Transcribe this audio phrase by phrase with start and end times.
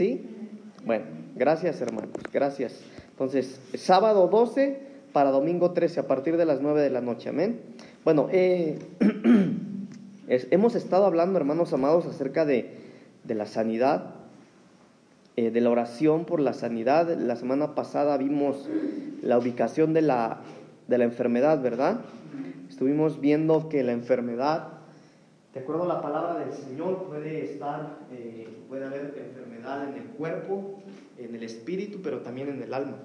[0.00, 0.26] ¿Sí?
[0.86, 1.04] Bueno,
[1.36, 2.80] gracias hermanos, gracias.
[3.10, 4.80] Entonces, sábado 12
[5.12, 7.60] para domingo 13 a partir de las 9 de la noche, amén.
[8.02, 8.78] Bueno, eh,
[10.26, 12.78] hemos estado hablando, hermanos amados, acerca de,
[13.28, 14.14] la sanidad,
[15.36, 17.14] eh, de la oración por la sanidad.
[17.18, 18.70] La semana pasada vimos
[19.20, 20.40] la ubicación de la
[20.88, 22.00] enfermedad, ¿verdad?
[22.70, 24.79] Estuvimos viendo que la enfermedad,
[25.54, 30.08] de acuerdo a la palabra del Señor, puede estar, eh, puede haber enfermedad en el
[30.10, 30.80] cuerpo,
[31.18, 32.98] en el espíritu, pero también en el alma.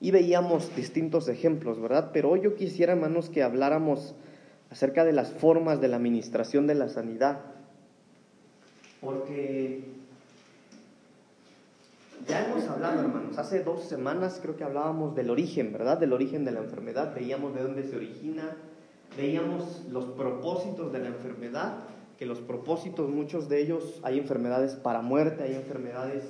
[0.00, 2.10] Y veíamos distintos ejemplos, ¿verdad?
[2.12, 4.14] Pero hoy yo quisiera, hermanos, que habláramos
[4.70, 7.40] acerca de las formas de la administración de la sanidad.
[9.00, 9.84] Porque
[12.28, 15.98] ya hemos hablado, hermanos, hace dos semanas creo que hablábamos del origen, ¿verdad?
[15.98, 18.56] Del origen de la enfermedad, veíamos de dónde se origina,
[19.16, 21.78] veíamos los propósitos de la enfermedad,
[22.18, 26.24] que los propósitos, muchos de ellos, hay enfermedades para muerte, hay enfermedades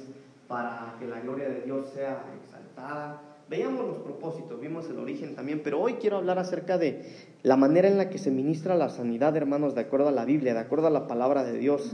[0.48, 5.60] para que la gloria de Dios sea exaltada, Veíamos los propósitos, vimos el origen también,
[5.62, 7.04] pero hoy quiero hablar acerca de
[7.44, 10.52] la manera en la que se ministra la sanidad, hermanos, de acuerdo a la Biblia,
[10.52, 11.92] de acuerdo a la palabra de Dios.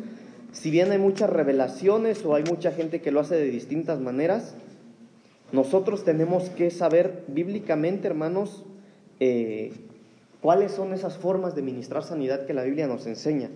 [0.52, 4.54] Si bien hay muchas revelaciones o hay mucha gente que lo hace de distintas maneras,
[5.52, 8.64] nosotros tenemos que saber bíblicamente, hermanos,
[9.20, 9.74] eh,
[10.42, 13.48] cuáles son esas formas de ministrar sanidad que la Biblia nos enseña.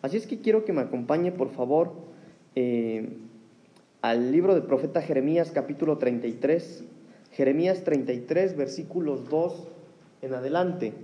[0.00, 1.92] Así es que quiero que me acompañe, por favor,
[2.54, 3.18] eh,
[4.00, 6.84] al libro del profeta Jeremías capítulo 33.
[7.32, 9.68] Jeremías 33, versículos 2
[10.22, 10.94] en adelante.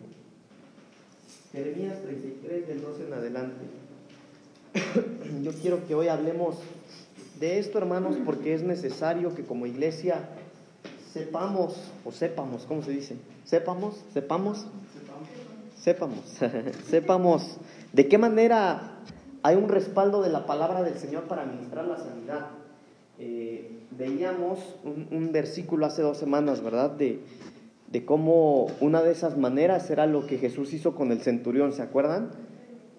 [1.53, 3.65] Jeremías 33, del 2 en adelante.
[5.43, 6.57] Yo quiero que hoy hablemos
[7.41, 10.29] de esto, hermanos, porque es necesario que como iglesia
[11.13, 13.17] sepamos, o sepamos, ¿cómo se dice?
[13.45, 14.67] Sepamos, sepamos,
[15.87, 16.19] sepamos,
[16.89, 17.59] sepamos
[17.93, 18.99] de qué manera
[19.45, 22.49] hay un respaldo de la palabra del Señor para administrar la sanidad.
[23.21, 26.91] Eh, veíamos un, versículo hace dos semanas, ¿verdad?
[26.91, 27.21] De,
[27.87, 31.83] de cómo una de esas maneras era lo que Jesús hizo con el centurión, ¿se
[31.83, 32.31] acuerdan?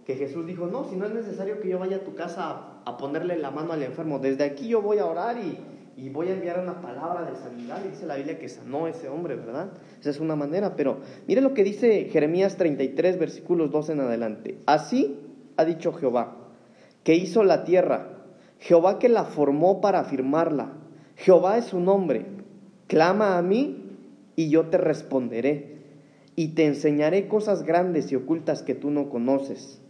[0.06, 2.98] Que Jesús dijo, no, si no es necesario que yo vaya a tu casa a,
[2.98, 5.58] ponerle la mano al enfermo, desde aquí yo voy a orar y,
[5.98, 7.82] y voy a enviar una palabra de sanidad.
[7.84, 9.72] Y dice la Biblia que sanó ese hombre, ¿verdad?
[10.00, 14.60] Esa es una manera, pero mire lo que dice Jeremías 33, versículos 2 en adelante.
[14.66, 15.20] Así
[15.58, 16.38] ha dicho Jehová,
[17.04, 18.10] que hizo la tierra,
[18.60, 20.78] Jehová que la formó para afirmarla
[21.18, 22.26] Jehová es su nombre.
[22.88, 23.98] Clama a mí
[24.36, 25.78] y yo te responderé.
[26.36, 29.82] Y te enseñaré cosas grandes y ocultas que tú no conoces.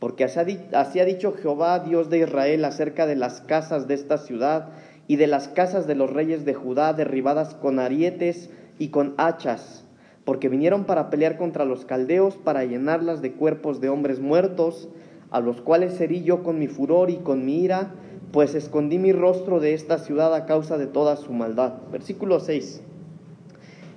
[0.00, 4.72] Porque así ha dicho Jehová, Dios de Israel, acerca de las casas de esta ciudad
[5.08, 9.84] y de las casas de los reyes de Judá derribadas con arietes y con hachas,
[10.24, 14.88] porque vinieron para pelear contra los caldeos, para llenarlas de cuerpos de hombres muertos,
[15.30, 17.94] a los cuales herí yo con mi furor y con mi ira,
[18.32, 21.74] pues escondí mi rostro de esta ciudad a causa de toda su maldad.
[21.90, 22.82] Versículo 6.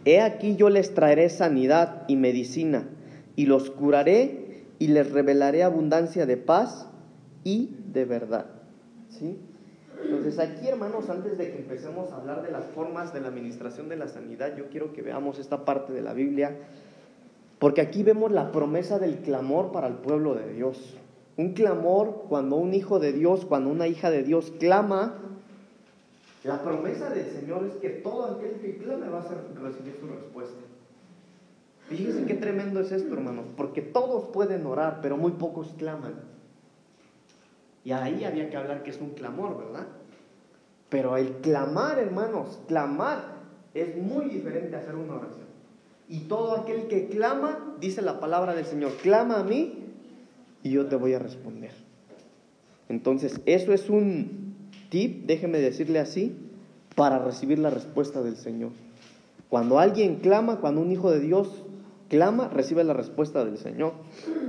[0.06, 2.88] He aquí yo les traeré sanidad y medicina,
[3.36, 6.88] y los curaré y les revelaré abundancia de paz
[7.44, 8.48] y de verdad.
[9.10, 9.38] ¿Sí?
[10.06, 13.90] Entonces aquí, hermanos, antes de que empecemos a hablar de las formas de la administración
[13.90, 16.56] de la sanidad, yo quiero que veamos esta parte de la Biblia,
[17.60, 20.96] porque aquí vemos la promesa del clamor para el pueblo de Dios.
[21.38, 25.16] Un clamor cuando un hijo de Dios, cuando una hija de Dios clama,
[26.44, 30.60] la promesa del Señor es que todo aquel que clame va a recibir su respuesta.
[31.88, 36.35] Fíjense qué tremendo es esto, hermanos, porque todos pueden orar, pero muy pocos claman.
[37.86, 39.86] Y ahí había que hablar que es un clamor, ¿verdad?
[40.90, 43.36] Pero el clamar, hermanos, clamar
[43.76, 45.46] es muy diferente a hacer una oración.
[46.10, 49.86] Y todo aquel que clama, dice la palabra del Señor, clama a mí
[50.64, 51.72] y yo te voy a responder.
[52.90, 54.56] Entonces, eso es un
[54.90, 56.36] tip, déjeme decirle así,
[56.96, 58.72] para recibir la respuesta del Señor.
[59.50, 61.64] Cuando alguien clama, cuando un hijo de Dios
[62.10, 63.94] clama, recibe la respuesta del Señor.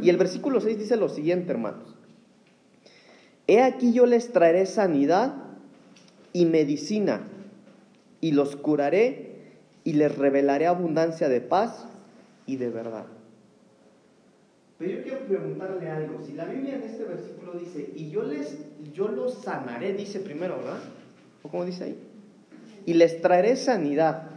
[0.00, 1.95] Y el versículo 6 dice lo siguiente, hermanos.
[3.46, 5.34] He aquí yo les traeré sanidad
[6.32, 7.20] y medicina,
[8.20, 9.36] y los curaré
[9.84, 11.86] y les revelaré abundancia de paz
[12.44, 13.06] y de verdad.
[14.78, 16.20] Pero yo quiero preguntarle algo.
[16.24, 18.58] Si la Biblia en este versículo dice, y yo les,
[18.92, 20.80] yo los sanaré, dice primero, ¿verdad?
[21.42, 21.98] ¿O cómo dice ahí?
[22.84, 24.30] Y les traeré sanidad.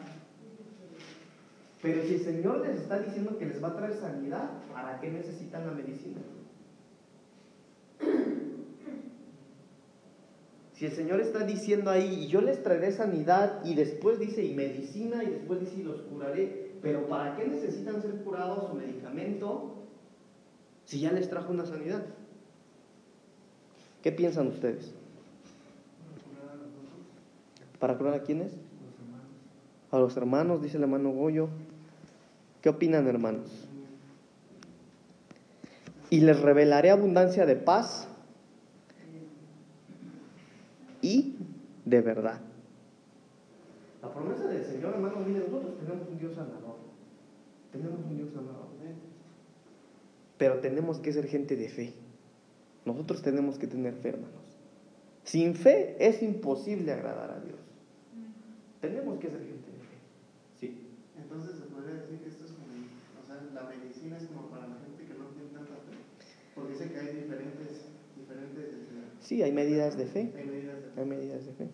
[1.81, 5.10] Pero si el Señor les está diciendo que les va a traer sanidad, ¿para qué
[5.10, 6.22] necesitan la medicina?
[10.80, 14.54] Si el Señor está diciendo ahí, y yo les traeré sanidad, y después dice, y
[14.54, 19.76] medicina, y después dice, y los curaré, pero ¿para qué necesitan ser curados o medicamento?
[20.90, 22.04] si ya les trajo una sanidad?
[24.02, 24.92] ¿Qué piensan ustedes?
[27.78, 28.54] ¿Para curar a quiénes?
[29.92, 31.50] A los hermanos, dice el hermano Goyo.
[32.64, 33.68] ¿Qué opinan, hermanos?
[36.10, 38.09] Y les revelaré abundancia de paz
[41.01, 41.36] y
[41.86, 42.42] de verdad.
[44.01, 46.78] La promesa del Señor, hermano, mire, nosotros tenemos un Dios sanador.
[47.72, 48.69] Tenemos un Dios sanador.
[50.40, 51.94] Pero tenemos que ser gente de fe.
[52.86, 54.57] Nosotros tenemos que tener fe, hermanos.
[55.25, 57.60] Sin fe es imposible agradar a Dios.
[58.80, 59.98] Tenemos que ser gente de fe.
[60.57, 60.78] Sí.
[61.18, 64.66] Entonces se podría decir que esto es como, o sea, la medicina es como para
[64.68, 66.00] la gente que no tiene tanta fe.
[66.56, 68.63] Porque dice que hay diferentes, diferentes.
[68.63, 70.31] Este, sí, hay medidas de fe.
[70.38, 70.59] Hay medidas de fe.
[71.06, 71.68] De.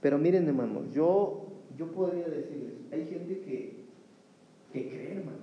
[0.00, 1.46] Pero miren, hermanos, yo,
[1.76, 3.84] yo podría decirles, hay gente que,
[4.72, 5.40] que cree, hermanos.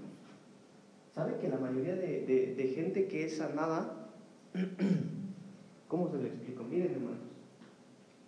[1.14, 4.10] ¿Sabe que la mayoría de, de, de gente que es sanada,
[5.88, 6.64] ¿cómo se lo explico?
[6.64, 7.20] Miren, hermanos,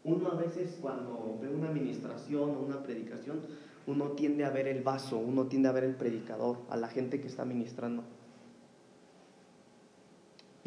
[0.04, 3.42] uno a veces cuando ve una administración o una predicación,
[3.88, 7.20] uno tiende a ver el vaso, uno tiende a ver el predicador, a la gente
[7.20, 8.04] que está ministrando.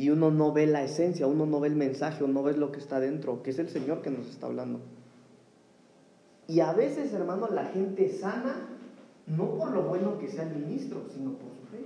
[0.00, 2.73] Y uno no ve la esencia, uno no ve el mensaje, uno no ve lo
[2.73, 4.81] que está dentro, que es el Señor que nos está hablando.
[6.49, 8.67] Y a veces, hermano, la gente sana,
[9.26, 11.85] no por lo bueno que sea el ministro, sino por su fe.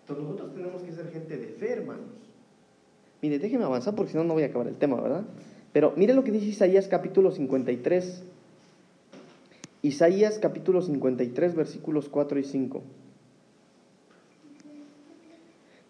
[0.00, 2.10] Entonces nosotros tenemos que ser gente de fe, hermanos.
[3.22, 5.22] Mire, déjeme avanzar porque si no, no voy a acabar el tema, ¿verdad?
[5.72, 8.24] Pero mire lo que dice Isaías capítulo 53.
[9.82, 12.82] Isaías capítulo 53, versículos 4 y 5.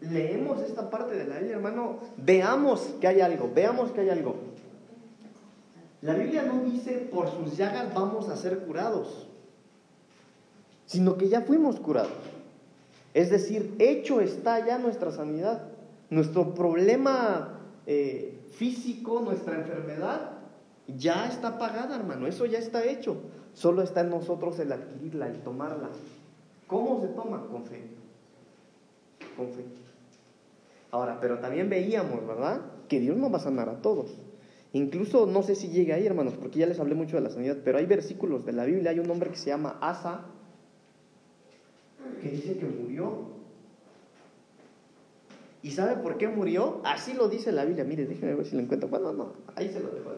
[0.00, 4.36] leemos esta parte de la Biblia, hermano, veamos que hay algo, veamos que hay algo.
[6.02, 9.26] La Biblia no dice por sus llagas vamos a ser curados,
[10.84, 12.12] sino que ya fuimos curados.
[13.14, 15.62] Es decir, hecho está ya nuestra sanidad.
[16.10, 20.32] Nuestro problema eh, físico, nuestra enfermedad,
[20.86, 22.26] ya está pagada, hermano.
[22.26, 23.16] Eso ya está hecho.
[23.54, 25.88] Solo está en nosotros el adquirirla, el tomarla.
[26.66, 27.46] ¿Cómo se toma?
[27.50, 27.84] Con fe.
[29.34, 29.64] Con fe.
[30.96, 32.62] Ahora, pero también veíamos, ¿verdad?
[32.88, 34.16] Que Dios no va a sanar a todos.
[34.72, 37.58] Incluso no sé si llega ahí, hermanos, porque ya les hablé mucho de la sanidad,
[37.62, 40.22] pero hay versículos de la Biblia, hay un hombre que se llama Asa,
[42.22, 43.36] que dice que murió.
[45.62, 46.80] ¿Y sabe por qué murió?
[46.82, 47.84] Así lo dice la Biblia.
[47.84, 48.88] Mire, déjenme ver si lo encuentro.
[48.88, 50.12] Bueno, no, ahí se lo dejo.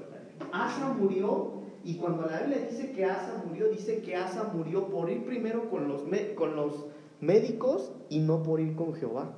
[0.53, 5.11] Asa murió y cuando la Biblia dice que Asa murió, dice que Asa murió por
[5.11, 6.03] ir primero con los,
[6.37, 6.87] con los
[7.21, 9.35] médicos y no por ir con Jehová.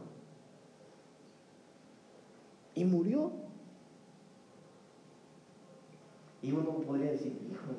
[2.81, 3.31] Y murió.
[6.41, 7.79] Y uno podría decir, híjole,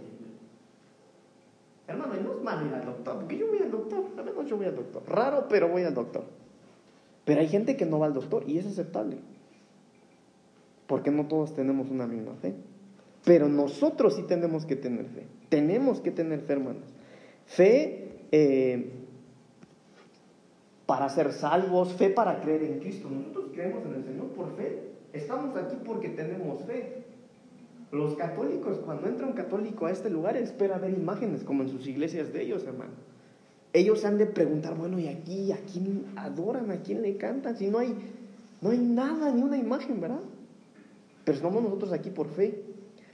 [1.87, 4.57] hermano, no es malo ir al doctor, porque yo voy al doctor, al menos yo
[4.57, 5.01] voy al doctor.
[5.07, 6.25] Raro, pero voy al doctor.
[7.25, 9.17] Pero hay gente que no va al doctor y es aceptable.
[10.85, 12.53] Porque no todos tenemos una misma fe.
[13.25, 15.25] Pero nosotros sí tenemos que tener fe.
[15.49, 16.93] Tenemos que tener fe, hermanos.
[17.47, 18.91] Fe eh,
[20.85, 23.09] para ser salvos, fe para creer en Cristo.
[23.09, 24.90] Nosotros creemos en el Señor por fe.
[25.13, 27.03] Estamos aquí porque tenemos fe.
[27.91, 31.85] Los católicos, cuando entra un católico a este lugar, espera ver imágenes como en sus
[31.87, 32.93] iglesias de ellos, hermano.
[33.73, 36.71] Ellos han de preguntar, bueno, ¿y aquí a quién adoran?
[36.71, 37.57] ¿A quién le cantan?
[37.57, 37.95] Si no hay,
[38.61, 40.21] no hay nada, ni una imagen, ¿verdad?
[41.25, 42.63] Pero estamos nosotros aquí por fe.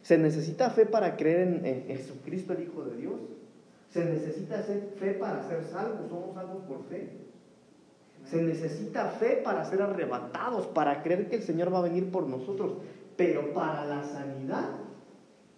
[0.04, 3.20] Se necesita fe para creer en, en Jesucristo, el Hijo de Dios.
[3.90, 7.27] Se necesita fe para ser salvos, somos salvos por fe.
[8.30, 12.28] Se necesita fe para ser arrebatados, para creer que el Señor va a venir por
[12.28, 12.74] nosotros.
[13.16, 14.70] Pero para la sanidad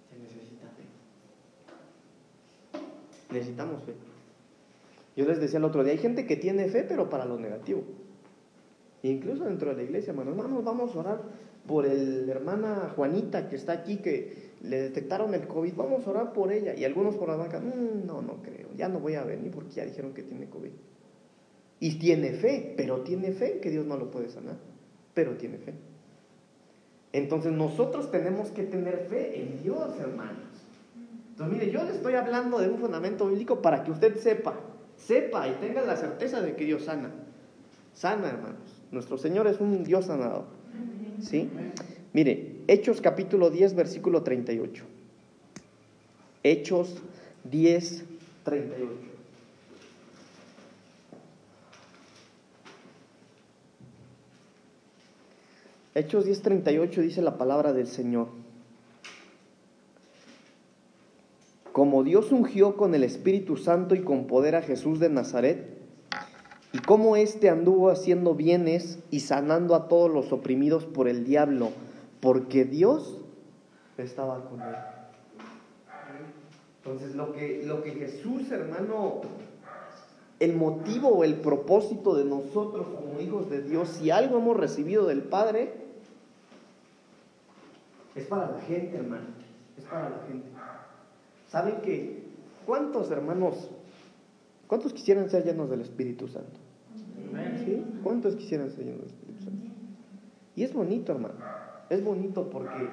[0.09, 0.83] se necesita fe.
[3.33, 3.93] Necesitamos fe.
[5.15, 7.83] Yo les decía el otro día, hay gente que tiene fe, pero para lo negativo.
[9.03, 11.21] Incluso dentro de la iglesia, hermanos, hermanos, vamos a orar
[11.67, 16.33] por el hermana Juanita que está aquí, que le detectaron el COVID, vamos a orar
[16.33, 16.73] por ella.
[16.75, 19.71] Y algunos por la banca, mm, no, no creo, ya no voy a venir porque
[19.71, 20.71] ya dijeron que tiene COVID.
[21.79, 24.57] Y tiene fe, pero tiene fe que Dios no lo puede sanar,
[25.13, 25.73] pero tiene fe.
[27.13, 30.43] Entonces nosotros tenemos que tener fe en Dios, hermanos.
[31.31, 34.55] Entonces, mire, yo le estoy hablando de un fundamento bíblico para que usted sepa,
[34.97, 37.11] sepa y tenga la certeza de que Dios sana.
[37.93, 38.83] Sana, hermanos.
[38.91, 40.45] Nuestro Señor es un Dios sanador.
[41.21, 41.49] ¿Sí?
[42.13, 44.83] Mire, Hechos capítulo 10, versículo 38.
[46.43, 47.01] Hechos
[47.45, 48.05] 10,
[48.43, 49.08] 38.
[55.99, 58.27] Hechos 10:38 dice la palabra del Señor.
[61.73, 65.77] Como Dios ungió con el Espíritu Santo y con poder a Jesús de Nazaret,
[66.71, 71.71] y como éste anduvo haciendo bienes y sanando a todos los oprimidos por el diablo,
[72.21, 73.17] porque Dios
[73.97, 74.75] estaba con él.
[76.77, 79.19] Entonces, lo que, lo que Jesús, hermano,
[80.39, 85.05] el motivo o el propósito de nosotros como hijos de Dios, si algo hemos recibido
[85.05, 85.78] del Padre,
[88.19, 89.27] es para la gente, hermano,
[89.77, 90.47] es para la gente.
[91.47, 92.23] ¿Saben que
[92.65, 93.69] cuántos hermanos,
[94.67, 96.59] cuántos quisieran ser llenos del Espíritu Santo?
[97.65, 97.83] ¿Sí?
[98.03, 99.65] ¿Cuántos quisieran ser llenos del Espíritu Santo?
[100.55, 101.35] Y es bonito, hermano,
[101.89, 102.89] es bonito porque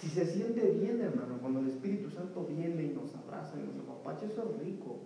[0.00, 3.84] si se siente bien, hermano, cuando el Espíritu Santo viene y nos abraza y nos
[3.84, 4.98] apapacha, eso es rico.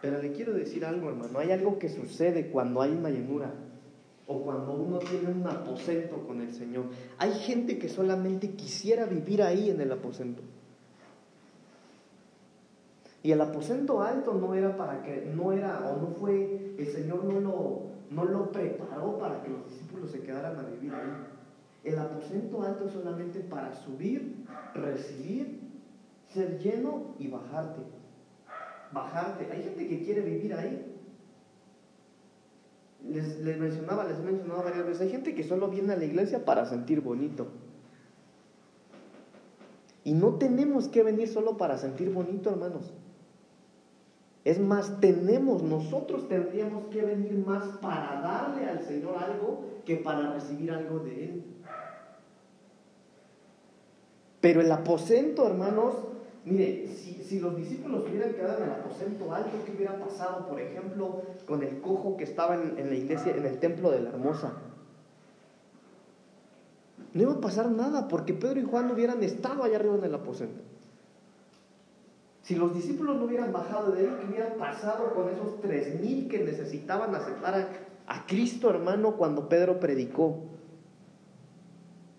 [0.00, 1.38] Pero le quiero decir algo, hermano.
[1.38, 3.54] Hay algo que sucede cuando hay una llenura
[4.26, 6.86] o cuando uno tiene un aposento con el Señor.
[7.18, 10.42] Hay gente que solamente quisiera vivir ahí en el aposento.
[13.22, 17.24] Y el aposento alto no era para que, no era o no fue, el Señor
[17.24, 21.10] no lo, no lo preparó para que los discípulos se quedaran a vivir ahí.
[21.84, 25.60] El aposento alto es solamente para subir, recibir,
[26.32, 27.82] ser lleno y bajarte.
[28.92, 29.52] Bajarte.
[29.52, 30.93] Hay gente que quiere vivir ahí.
[33.08, 36.04] Les, les, mencionaba, les he mencionado varias veces, hay gente que solo viene a la
[36.04, 37.48] iglesia para sentir bonito.
[40.04, 42.92] Y no tenemos que venir solo para sentir bonito, hermanos.
[44.44, 50.34] Es más, tenemos, nosotros tendríamos que venir más para darle al Señor algo que para
[50.34, 51.44] recibir algo de Él.
[54.42, 55.94] Pero el aposento, hermanos,
[56.44, 60.60] mire, si, si, los discípulos hubieran quedado en el aposento alto, ¿qué hubiera pasado, por
[60.60, 64.10] ejemplo, con el cojo que estaba en, en la iglesia, en el templo de la
[64.10, 64.52] hermosa?
[67.12, 70.04] No iba a pasar nada porque Pedro y Juan no hubieran estado allá arriba en
[70.04, 70.60] el aposento.
[72.42, 76.28] Si los discípulos no hubieran bajado de él, ¿qué hubiera pasado con esos tres mil
[76.28, 80.40] que necesitaban aceptar a, a Cristo, hermano, cuando Pedro predicó?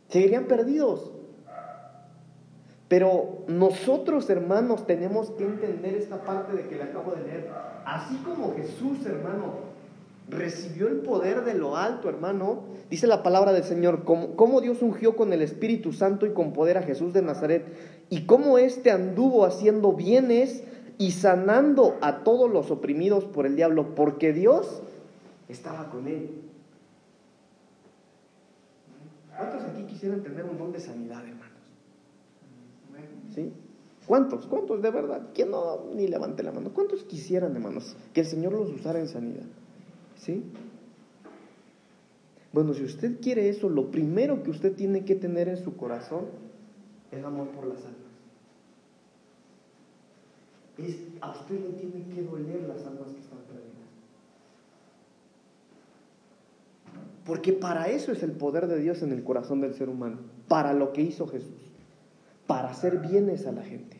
[0.07, 1.11] Seguirían perdidos.
[2.87, 7.49] Pero nosotros, hermanos, tenemos que entender esta parte de que le acabo de leer.
[7.83, 9.75] Así como Jesús, hermano,
[10.29, 14.81] recibió el poder de lo alto, hermano, dice la palabra del Señor, como, como Dios
[14.81, 17.65] ungió con el Espíritu Santo y con poder a Jesús de Nazaret,
[18.09, 20.63] y cómo éste anduvo haciendo bienes
[20.97, 24.81] y sanando a todos los oprimidos por el diablo, porque Dios
[25.49, 26.29] estaba con él.
[29.35, 31.44] ¿Cuántos aquí quisieran tener un don de sanidad, hermanos?
[34.05, 34.45] ¿Cuántos?
[34.45, 35.29] ¿Cuántos de verdad?
[35.33, 36.71] ¿Quién no ni levante la mano?
[36.73, 39.45] ¿Cuántos quisieran, hermanos, que el Señor los usara en sanidad?
[40.15, 40.43] ¿Sí?
[42.53, 46.25] Bueno, si usted quiere eso, lo primero que usted tiene que tener en su corazón
[47.11, 47.95] es amor por las almas.
[50.77, 53.65] Es, a usted le tiene que doler las almas que están perdidas.
[57.25, 60.73] Porque para eso es el poder de Dios en el corazón del ser humano, para
[60.73, 61.74] lo que hizo Jesús,
[62.47, 63.97] para hacer bienes a la gente.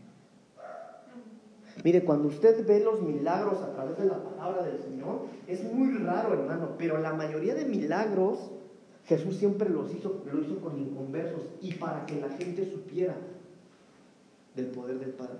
[1.83, 5.97] Mire, cuando usted ve los milagros a través de la palabra del Señor, es muy
[5.97, 8.51] raro, hermano, pero la mayoría de milagros
[9.05, 13.15] Jesús siempre los hizo, lo hizo con inconversos y para que la gente supiera
[14.55, 15.39] del poder del Padre.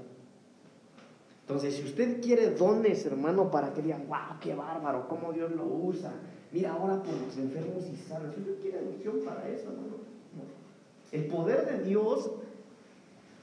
[1.42, 5.66] Entonces, si usted quiere dones, hermano, para que digan, wow, qué bárbaro, cómo Dios lo
[5.66, 6.12] usa,
[6.52, 9.98] mira ahora por los enfermos y sanos, si usted quiere unción para eso, hermano,
[10.36, 10.66] no.
[11.12, 12.32] El poder de Dios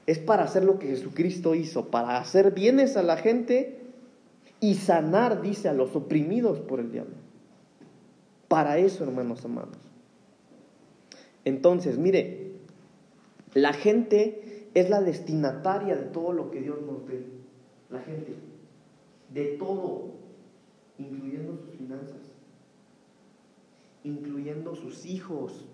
[0.05, 3.79] es para hacer lo que Jesucristo hizo, para hacer bienes a la gente
[4.59, 7.15] y sanar, dice, a los oprimidos por el diablo.
[8.47, 9.77] Para eso, hermanos amados.
[11.45, 12.51] Entonces, mire,
[13.53, 17.25] la gente es la destinataria de todo lo que Dios nos dé.
[17.89, 18.33] La gente,
[19.33, 20.11] de todo,
[20.97, 22.21] incluyendo sus finanzas,
[24.03, 25.65] incluyendo sus hijos,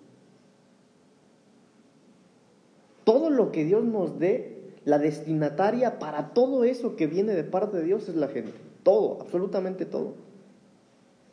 [3.10, 7.78] todo lo que Dios nos dé, la destinataria para todo eso que viene de parte
[7.78, 8.52] de Dios es la gente.
[8.84, 10.12] Todo, absolutamente todo.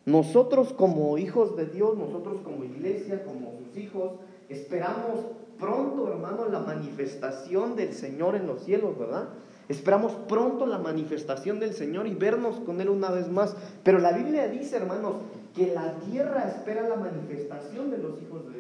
[0.03, 4.13] Nosotros como hijos de Dios, nosotros como iglesia, como sus hijos,
[4.49, 5.19] esperamos
[5.59, 9.29] pronto, hermano, la manifestación del Señor en los cielos, ¿verdad?
[9.69, 13.55] Esperamos pronto la manifestación del Señor y vernos con Él una vez más.
[13.83, 15.17] Pero la Biblia dice, hermanos,
[15.55, 18.56] que la tierra espera la manifestación de los hijos de.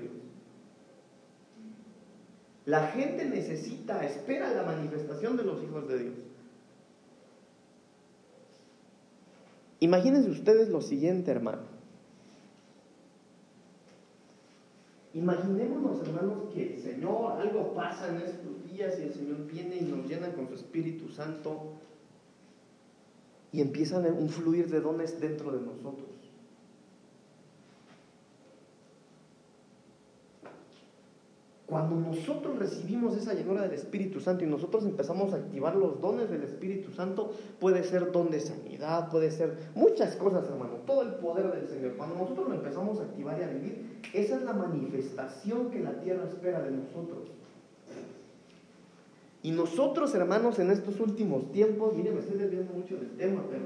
[2.67, 6.15] La gente necesita, espera la manifestación de los hijos de Dios.
[9.79, 11.61] Imagínense ustedes lo siguiente, hermano.
[15.13, 19.83] Imaginémonos, hermanos, que el Señor, algo pasa en estos días y el Señor viene y
[19.83, 21.71] nos llena con su Espíritu Santo
[23.53, 26.26] y empiezan un fluir de dones dentro de nosotros.
[31.67, 36.29] Cuando nosotros recibimos esa llenura del Espíritu Santo y nosotros empezamos a activar los dones
[36.29, 41.15] del Espíritu Santo, puede ser don de sanidad, puede ser muchas cosas, hermano, todo el
[41.15, 41.97] poder del Señor.
[41.97, 45.99] Cuando nosotros lo empezamos a activar y a vivir, esa es la manifestación que la
[45.99, 47.31] tierra espera de nosotros.
[49.43, 53.65] Y nosotros, hermanos, en estos últimos tiempos, miren, me estoy desviando mucho del tema, pero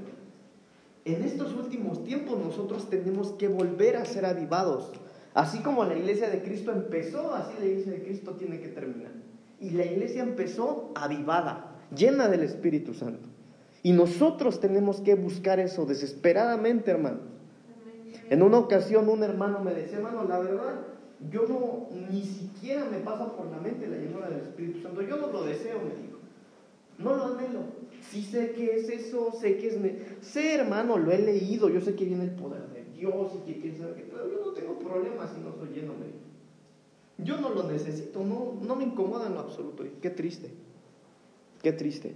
[1.06, 4.92] en estos últimos tiempos nosotros tenemos que volver a ser avivados.
[5.34, 9.12] Así como la iglesia de Cristo empezó, así la iglesia de Cristo tiene que terminar.
[9.60, 13.30] Y la iglesia empezó avivada, llena del Espíritu Santo.
[13.84, 17.20] Y nosotros tenemos que buscar eso desesperadamente, hermano.
[18.30, 20.80] En una ocasión un hermano me decía, hermano, la verdad,
[21.30, 25.02] yo no, ni siquiera me pasa por la mente la llenura del Espíritu Santo.
[25.02, 26.18] Yo no lo deseo, me dijo.
[26.98, 27.60] No lo anhelo.
[28.10, 29.78] Sí sé que es eso, sé que es...
[30.26, 33.60] Sé, hermano, lo he leído, yo sé que viene el poder de Dios y que
[33.60, 37.50] quién sabe qué, pero yo no tengo problemas si no soy lleno, de Yo no
[37.50, 39.84] lo necesito, no, no me incomoda en lo absoluto.
[40.02, 40.52] Qué triste,
[41.62, 42.16] qué triste.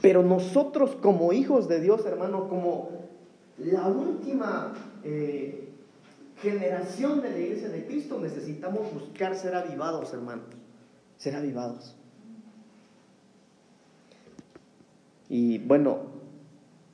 [0.00, 2.90] Pero nosotros como hijos de Dios, hermano, como
[3.58, 5.68] la última eh,
[6.40, 10.46] generación de la iglesia de Cristo, necesitamos buscar ser avivados, hermanos.
[11.16, 11.96] Ser avivados.
[15.28, 15.98] Y bueno,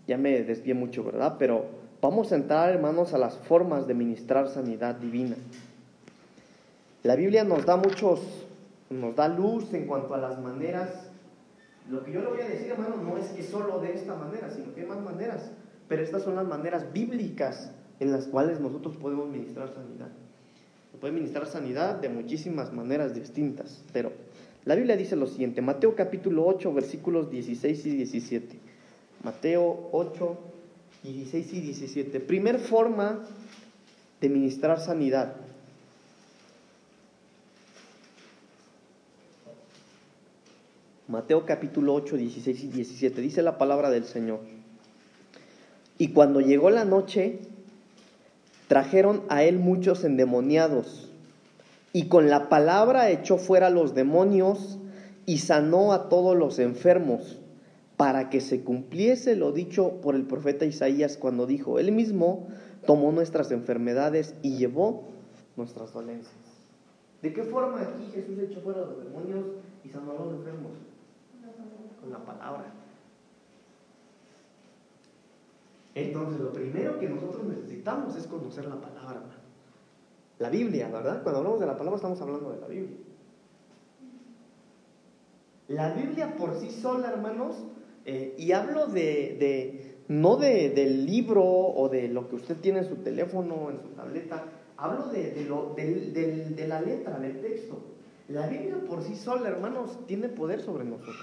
[0.06, 1.36] ya me desvié mucho, ¿verdad?
[1.38, 5.36] Pero vamos a entrar, hermanos, a las formas de ministrar sanidad divina.
[7.02, 8.20] La Biblia nos da muchos,
[8.90, 10.90] nos da luz en cuanto a las maneras.
[11.90, 14.50] Lo que yo le voy a decir, hermano, no es que solo de esta manera,
[14.50, 15.50] sino que hay más maneras.
[15.88, 20.08] Pero estas son las maneras bíblicas en las cuales nosotros podemos ministrar sanidad.
[20.92, 24.12] Se puede ministrar sanidad de muchísimas maneras distintas, pero
[24.66, 28.58] la Biblia dice lo siguiente, Mateo capítulo 8, versículos 16 y 17.
[29.22, 30.38] Mateo 8,
[31.04, 32.20] 16 y 17.
[32.20, 33.20] Primer forma
[34.22, 35.34] de ministrar sanidad.
[41.06, 43.20] Mateo capítulo 8, 16 y 17.
[43.20, 44.40] Dice la palabra del Señor.
[45.98, 47.38] Y cuando llegó la noche,
[48.68, 51.10] trajeron a él muchos endemoniados,
[51.92, 54.78] y con la palabra echó fuera los demonios
[55.26, 57.36] y sanó a todos los enfermos,
[58.04, 62.48] para que se cumpliese lo dicho por el profeta Isaías cuando dijo, él mismo
[62.86, 65.04] tomó nuestras enfermedades y llevó
[65.56, 66.34] nuestras dolencias.
[67.22, 69.46] ¿De qué forma aquí Jesús echó fuera los demonios
[69.82, 70.72] y sanó a los enfermos?
[71.98, 72.66] Con la palabra.
[75.94, 79.22] Entonces, lo primero que nosotros necesitamos es conocer la palabra,
[80.38, 81.22] La Biblia, ¿verdad?
[81.22, 82.98] Cuando hablamos de la palabra estamos hablando de la Biblia.
[85.68, 87.64] La Biblia por sí sola, hermanos,
[88.04, 92.88] eh, y hablo de, no de, del libro o de lo que usted tiene en
[92.88, 94.44] su teléfono, en su tableta,
[94.76, 97.78] hablo de, la letra, del texto.
[98.28, 101.16] La Biblia por sí sola, hermanos, tiene poder sobre nosotros.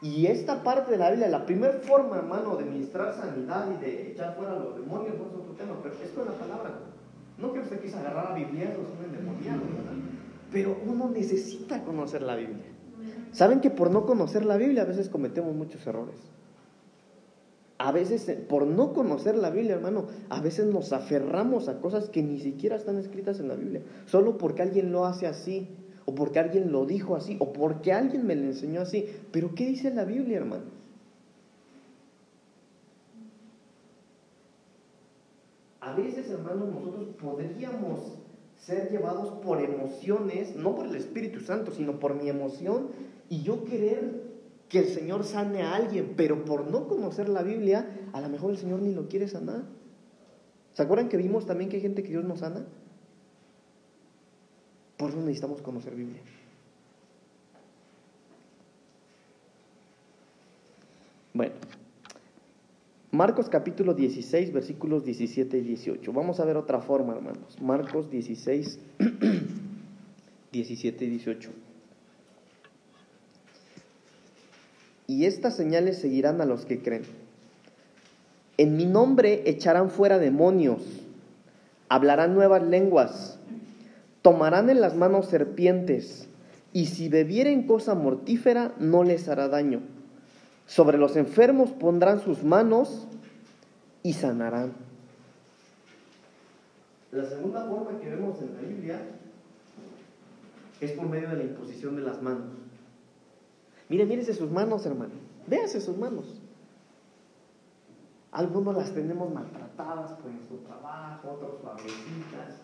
[0.00, 4.12] Y esta parte de la Biblia, la primera forma, hermano, de ministrar sanidad y de
[4.12, 6.80] echar fuera los demonios, es otro tema, pero es la palabra.
[7.38, 9.62] No que usted quise agarrar a Biblia, o son endemoniados,
[10.50, 12.71] Pero uno necesita conocer la Biblia.
[13.32, 16.16] ¿Saben que por no conocer la Biblia a veces cometemos muchos errores?
[17.78, 22.08] A veces, eh, por no conocer la Biblia, hermano, a veces nos aferramos a cosas
[22.08, 25.68] que ni siquiera están escritas en la Biblia, solo porque alguien lo hace así
[26.04, 29.06] o porque alguien lo dijo así, o porque alguien me lo enseñó así.
[29.30, 30.64] Pero ¿qué dice la Biblia, hermano?
[35.80, 38.18] A veces, hermanos, nosotros podríamos
[38.56, 42.88] ser llevados por emociones, no por el Espíritu Santo, sino por mi emoción,
[43.32, 44.24] y yo querer
[44.68, 48.50] que el Señor sane a alguien, pero por no conocer la Biblia, a lo mejor
[48.50, 49.62] el Señor ni lo quiere sanar.
[50.74, 52.66] ¿Se acuerdan que vimos también que hay gente que Dios no sana?
[54.98, 56.20] Por eso necesitamos conocer Biblia.
[61.32, 61.54] Bueno,
[63.12, 66.12] Marcos capítulo 16, versículos 17 y 18.
[66.12, 67.58] Vamos a ver otra forma, hermanos.
[67.62, 68.78] Marcos 16,
[70.52, 71.71] 17 y 18.
[75.06, 77.02] Y estas señales seguirán a los que creen.
[78.56, 80.82] En mi nombre echarán fuera demonios
[81.92, 83.38] hablarán nuevas lenguas,
[84.22, 86.26] tomarán en las manos serpientes,
[86.72, 89.80] y si bebieren cosa mortífera no les hará daño.
[90.66, 93.06] Sobre los enfermos pondrán sus manos
[94.02, 94.72] y sanarán.
[97.10, 98.98] La segunda forma que vemos en la Biblia
[100.80, 102.61] es por medio de la imposición de las manos.
[103.88, 105.12] Mire, mírese sus manos, hermano.
[105.46, 106.40] Véase sus manos.
[108.30, 112.62] Algunos las tenemos maltratadas por nuestro trabajo, otros suavecitas.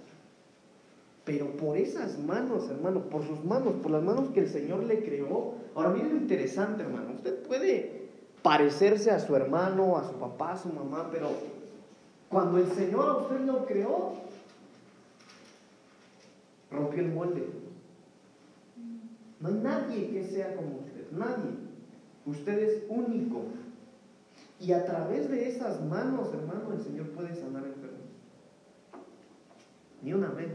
[1.24, 5.02] Pero por esas manos, hermano, por sus manos, por las manos que el Señor le
[5.02, 5.54] creó.
[5.74, 7.12] Ahora, miren lo interesante, hermano.
[7.14, 8.08] Usted puede
[8.42, 11.28] parecerse a su hermano, a su papá, a su mamá, pero
[12.30, 14.14] cuando el Señor a usted lo creó,
[16.70, 17.46] rompió el molde.
[19.40, 21.50] No hay nadie que sea como usted, nadie.
[22.26, 23.44] Usted es único.
[24.60, 28.00] Y a través de esas manos, hermano, el Señor puede sanar enfermos.
[30.02, 30.48] Ni una vez.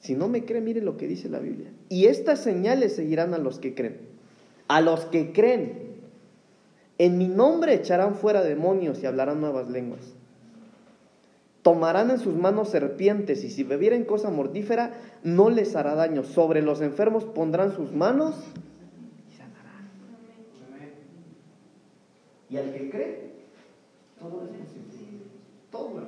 [0.00, 1.70] Si no me cree, mire lo que dice la Biblia.
[1.88, 3.98] Y estas señales seguirán a los que creen.
[4.68, 5.90] A los que creen.
[6.98, 10.00] En mi nombre echarán fuera demonios y hablarán nuevas lenguas.
[11.62, 16.24] Tomarán en sus manos serpientes y si bebieren cosa mortífera no les hará daño.
[16.24, 18.34] Sobre los enfermos pondrán sus manos
[19.28, 19.90] y sanarán.
[22.48, 23.30] Y al que cree,
[24.18, 25.24] todo es posible.
[25.70, 26.00] Todo,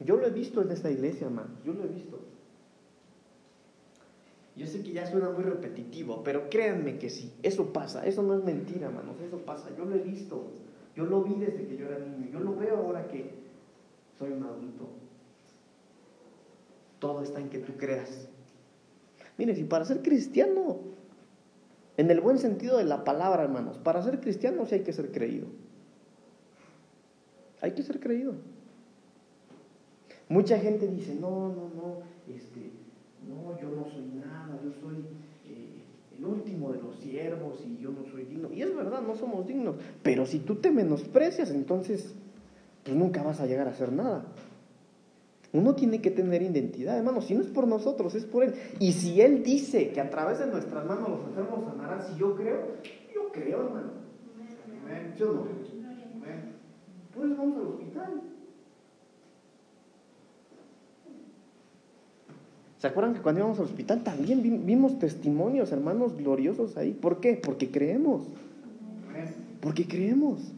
[0.00, 1.48] Yo lo he visto en esta iglesia, hermano.
[1.64, 2.20] Yo lo he visto.
[4.56, 7.32] Yo sé que ya suena muy repetitivo, pero créanme que sí.
[7.42, 8.06] Eso pasa.
[8.06, 9.16] Eso no es mentira, hermanos.
[9.26, 9.70] Eso pasa.
[9.76, 10.44] Yo lo he visto.
[10.96, 12.28] Yo lo vi desde que yo era niño.
[12.32, 13.30] Yo lo veo ahora que
[14.18, 14.88] soy un adulto.
[16.98, 18.28] Todo está en que tú creas.
[19.36, 20.78] Mire, si para ser cristiano,
[21.96, 25.10] en el buen sentido de la palabra, hermanos, para ser cristiano sí hay que ser
[25.10, 25.48] creído.
[27.60, 28.34] Hay que ser creído.
[30.28, 32.70] Mucha gente dice, no, no, no, este,
[33.28, 35.04] no, yo no soy nada, yo soy
[36.18, 38.52] el último de los siervos y yo no soy digno.
[38.52, 39.76] Y es verdad, no somos dignos.
[40.02, 42.14] Pero si tú te menosprecias, entonces,
[42.82, 44.24] pues nunca vas a llegar a hacer nada.
[45.52, 47.22] Uno tiene que tener identidad, hermano.
[47.22, 48.54] Si no es por nosotros, es por Él.
[48.80, 52.34] Y si Él dice que a través de nuestras manos los enfermos sanarán, si yo
[52.34, 52.58] creo,
[53.14, 54.04] yo creo, hermano.
[55.16, 55.46] ¿Yo no?
[57.14, 58.33] Pues vamos al hospital.
[62.84, 66.92] ¿Se acuerdan que cuando íbamos al hospital también vimos testimonios, hermanos, gloriosos ahí?
[66.92, 67.32] ¿Por qué?
[67.32, 68.24] Porque creemos.
[69.62, 70.52] Porque creemos.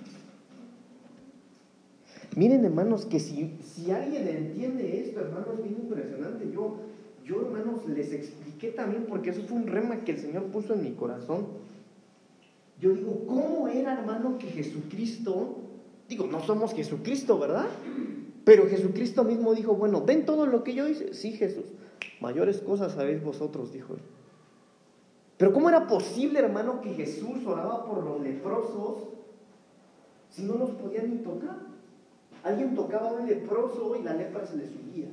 [2.34, 6.50] Miren, hermanos, que si, si alguien entiende esto, hermanos, es bien impresionante.
[6.52, 6.78] Yo,
[7.24, 10.82] yo, hermanos, les expliqué también, porque eso fue un rema que el Señor puso en
[10.82, 11.46] mi corazón.
[12.80, 15.58] Yo digo, ¿cómo era, hermano, que Jesucristo,
[16.08, 17.68] digo, no somos Jesucristo, ¿verdad?
[18.44, 21.14] Pero Jesucristo mismo dijo, bueno, ¿ven todo lo que yo hice?
[21.14, 21.66] Sí, Jesús.
[22.20, 24.00] Mayores cosas sabéis vosotros, dijo él.
[25.36, 29.08] Pero ¿cómo era posible, hermano, que Jesús oraba por los leprosos
[30.30, 31.58] si no los podían ni tocar?
[32.42, 35.08] Alguien tocaba a un leproso y la lepra se le subía.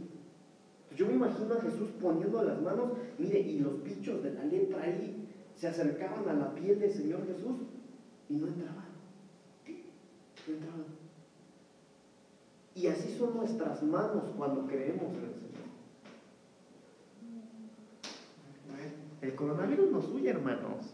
[0.95, 4.83] Yo me imagino a Jesús poniendo las manos, mire, y los bichos de la lepra
[4.83, 7.57] ahí se acercaban a la piel del Señor Jesús
[8.29, 8.85] y no entraban.
[10.47, 10.85] No entraban.
[12.75, 15.52] Y así son nuestras manos cuando creemos en el Señor.
[19.23, 20.93] El coronavirus nos huye, hermanos.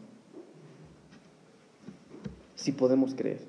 [2.53, 3.39] Si podemos creer.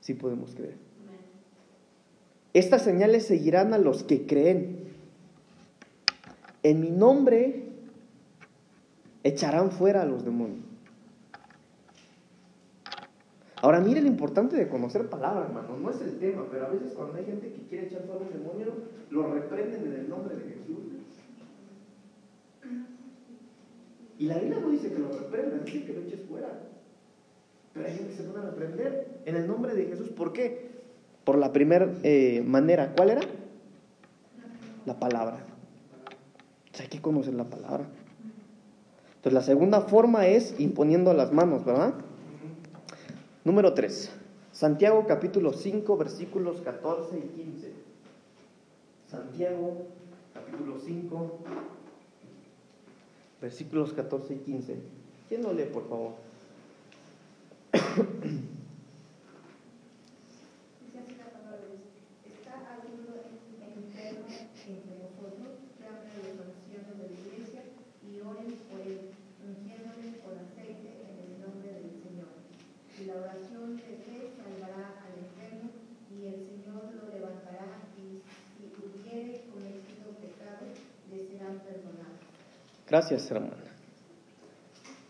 [0.00, 0.76] Si podemos creer.
[2.52, 4.84] Estas señales seguirán a los que creen.
[6.62, 7.64] En mi nombre
[9.22, 10.66] echarán fuera a los demonios.
[13.62, 15.78] Ahora mire lo importante de conocer palabra, hermano.
[15.78, 18.28] No es el tema, pero a veces cuando hay gente que quiere echar fuera a
[18.28, 18.74] un demonio,
[19.10, 20.97] lo reprenden en el nombre de Jesús.
[24.18, 26.48] Y la Biblia no dice que lo reprendan, dice que lo eches fuera.
[27.72, 30.08] Pero hay gente que se van a reprender en el nombre de Jesús.
[30.08, 30.70] ¿Por qué?
[31.24, 32.92] Por la primera eh, manera.
[32.96, 33.20] ¿Cuál era?
[34.86, 35.38] La palabra.
[36.80, 37.86] hay que conocer la palabra.
[39.16, 41.94] Entonces la segunda forma es imponiendo las manos, ¿verdad?
[43.44, 44.10] Número 3.
[44.52, 47.72] Santiago capítulo 5 versículos 14 y 15.
[49.08, 49.86] Santiago
[50.34, 51.38] capítulo 5
[53.40, 54.76] versículos 14 y 15.
[55.28, 56.12] ¿Quién lo lee, por favor?
[57.72, 57.82] Dice
[60.98, 61.92] así la palabra de Dios.
[62.24, 63.14] ¿Está alguno
[63.60, 64.26] enfermo
[64.66, 67.62] entre vosotros que hable de las oraciones de la iglesia
[68.02, 69.12] y oren por él,
[69.44, 70.38] ungiéndole con
[73.68, 75.70] Entonces él salvará al enfermo
[76.08, 78.22] y el Señor lo levantará y
[78.56, 80.72] si hubiere cometido pecado,
[81.10, 82.24] le serán perdonados.
[82.88, 83.52] Gracias, hermana.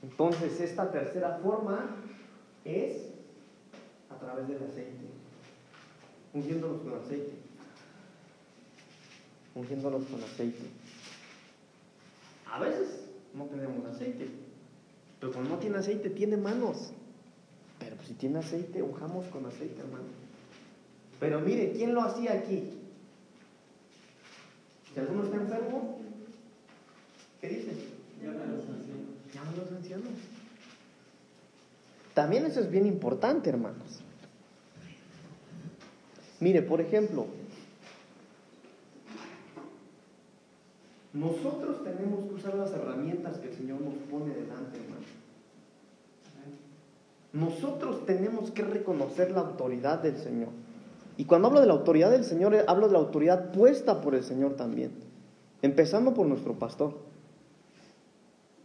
[0.02, 1.96] Entonces, esta tercera forma
[2.64, 3.08] es
[4.10, 5.06] a través del aceite,
[6.34, 7.32] ungiéndolos con aceite,
[9.54, 10.66] ungiéndolos con aceite.
[12.50, 14.28] A veces no tenemos aceite,
[15.20, 16.92] pero cuando no tiene aceite, tiene manos.
[17.78, 20.06] Pero pues, si tiene aceite, unjamos con aceite, hermano.
[21.20, 22.72] Pero mire, ¿quién lo hacía aquí?
[24.92, 25.98] Si alguno está enfermo,
[27.40, 27.72] ¿qué dice?
[28.22, 30.12] Llaman a los ancianos.
[32.18, 34.00] También eso es bien importante, hermanos.
[36.40, 37.26] Mire, por ejemplo,
[41.12, 45.06] nosotros tenemos que usar las herramientas que el Señor nos pone delante, hermano.
[47.32, 50.48] Nosotros tenemos que reconocer la autoridad del Señor.
[51.16, 54.24] Y cuando hablo de la autoridad del Señor, hablo de la autoridad puesta por el
[54.24, 54.90] Señor también.
[55.62, 56.94] Empezando por nuestro pastor.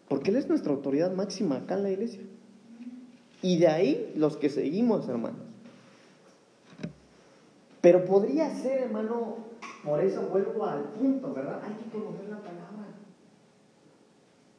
[0.07, 2.21] Porque Él es nuestra autoridad máxima acá en la iglesia.
[3.41, 5.41] Y de ahí los que seguimos, hermanos.
[7.81, 9.37] Pero podría ser, hermano,
[9.83, 11.61] por eso vuelvo al punto, ¿verdad?
[11.63, 12.63] Hay que conocer la palabra.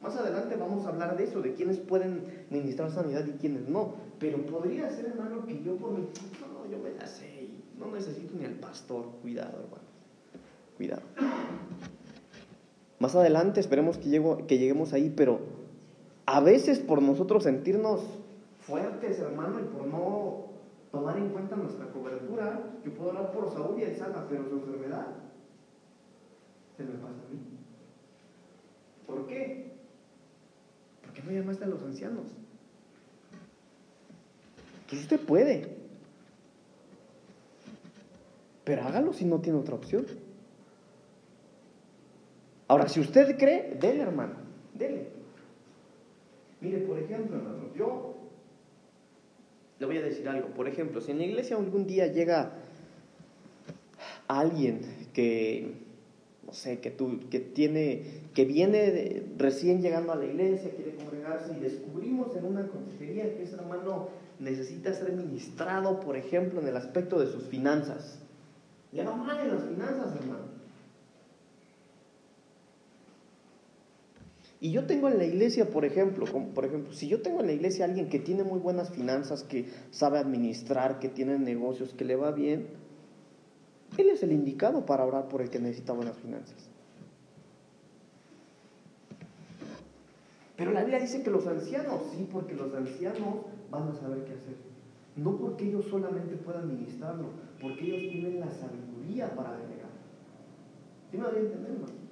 [0.01, 3.95] Más adelante vamos a hablar de eso, de quiénes pueden ministrar sanidad y quiénes no.
[4.19, 7.35] Pero podría ser, hermano, que yo por mi no, no, yo me la sé
[7.79, 9.05] no necesito ni al pastor.
[9.21, 9.83] Cuidado, hermano.
[10.77, 11.01] Cuidado.
[12.99, 15.39] Más adelante esperemos que, llego, que lleguemos ahí, pero
[16.25, 18.01] a veces por nosotros sentirnos
[18.61, 20.45] fuertes, hermano, y por no
[20.91, 24.55] tomar en cuenta nuestra cobertura, yo puedo hablar por Saúl y él sana, pero su
[24.55, 25.07] enfermedad
[26.77, 27.39] se me pasa a mí.
[29.05, 29.73] ¿Por qué?
[31.03, 32.25] ¿Por qué no llamaste a los ancianos?
[34.89, 35.75] Pues usted puede.
[38.63, 40.05] Pero hágalo si no tiene otra opción.
[42.67, 44.33] Ahora, si usted cree, dele, hermano,
[44.73, 45.07] dele.
[46.61, 48.15] Mire, por ejemplo, hermano, yo
[49.79, 50.47] le voy a decir algo.
[50.49, 52.53] Por ejemplo, si en la iglesia algún día llega
[54.27, 54.81] alguien
[55.13, 55.73] que,
[56.45, 61.53] no sé, que, tú, que tiene, que viene recién llegando a la iglesia, quiere congregarse
[61.55, 66.77] y descubrimos en una consejería que ese hermano necesita ser ministrado, por ejemplo, en el
[66.77, 68.19] aspecto de sus finanzas.
[68.91, 70.54] Le va mal en las finanzas, hermano.
[74.65, 77.53] Y yo tengo en la iglesia, por ejemplo, por ejemplo, si yo tengo en la
[77.53, 82.03] iglesia a alguien que tiene muy buenas finanzas, que sabe administrar, que tiene negocios, que
[82.03, 82.65] le va bien,
[83.95, 86.67] él es el indicado para orar por el que necesita buenas finanzas.
[90.57, 94.33] Pero la Biblia dice que los ancianos, sí, porque los ancianos van a saber qué
[94.33, 94.55] hacer.
[95.15, 97.27] No porque ellos solamente puedan ministrarlo,
[97.61, 99.91] porque ellos tienen la sabiduría para delegar.
[101.11, 102.04] ¿Sí me voy a entender, hermano?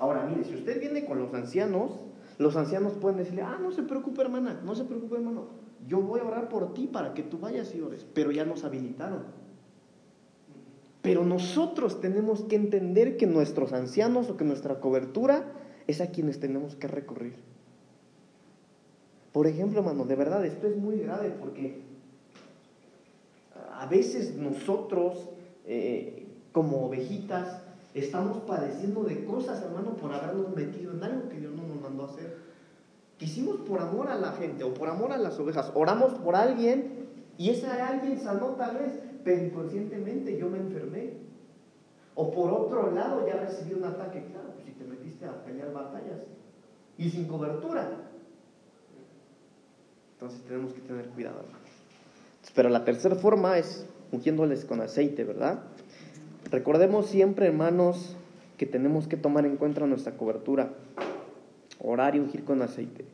[0.00, 2.00] Ahora, mire, si usted viene con los ancianos,
[2.38, 5.48] los ancianos pueden decirle, ah, no se preocupe, hermana, no se preocupe, hermano.
[5.86, 8.64] Yo voy a orar por ti para que tú vayas y ores, pero ya nos
[8.64, 9.24] habilitaron.
[11.02, 15.52] Pero nosotros tenemos que entender que nuestros ancianos o que nuestra cobertura
[15.86, 17.34] es a quienes tenemos que recurrir.
[19.32, 21.82] Por ejemplo, hermano, de verdad, esto es muy grave porque
[23.74, 25.28] a veces nosotros,
[25.66, 31.52] eh, como ovejitas, estamos padeciendo de cosas, hermano, por habernos metido en algo que Dios
[31.54, 32.36] no nos mandó a hacer.
[33.18, 37.06] Quisimos por amor a la gente o por amor a las ovejas, oramos por alguien
[37.36, 41.14] y ese alguien sanó tal vez, pero inconscientemente yo me enfermé.
[42.14, 45.72] O por otro lado ya recibí un ataque, claro, pues si te metiste a pelear
[45.72, 46.20] batallas
[46.98, 47.88] y sin cobertura.
[50.14, 51.64] Entonces tenemos que tener cuidado, hermano.
[52.54, 55.62] Pero la tercera forma es ungiéndoles con aceite, ¿verdad?
[56.50, 58.16] Recordemos siempre, hermanos,
[58.56, 60.70] que tenemos que tomar en cuenta nuestra cobertura,
[61.78, 63.04] orar y con aceite.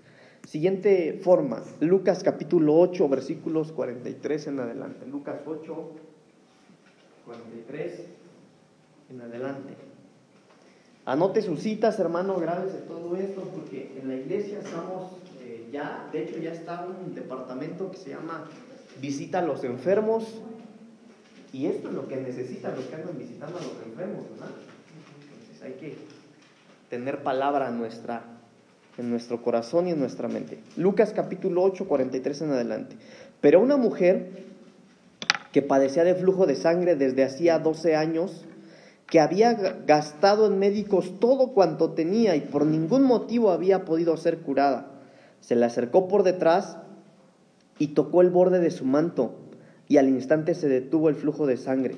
[0.46, 5.06] Siguiente forma, Lucas capítulo 8, versículos 43 en adelante.
[5.06, 5.90] Lucas 8,
[7.26, 8.04] 43
[9.10, 9.74] en adelante.
[11.04, 16.24] Anote sus citas, hermano, grábese todo esto, porque en la iglesia estamos eh, ya, de
[16.24, 18.48] hecho ya está un departamento que se llama
[19.00, 20.40] Visita a los enfermos,
[21.52, 24.50] y esto es lo que necesitan los que andan visitando a los enfermos, ¿verdad?
[25.32, 25.96] Entonces hay que
[26.90, 28.22] tener palabra nuestra,
[28.98, 30.58] en nuestro corazón y en nuestra mente.
[30.76, 32.96] Lucas capítulo 8, 43 en adelante.
[33.40, 34.44] Pero una mujer
[35.52, 38.44] que padecía de flujo de sangre desde hacía 12 años,
[39.06, 44.38] que había gastado en médicos todo cuanto tenía y por ningún motivo había podido ser
[44.38, 44.90] curada,
[45.40, 46.78] se le acercó por detrás
[47.78, 49.45] y tocó el borde de su manto
[49.88, 51.96] y al instante se detuvo el flujo de sangre.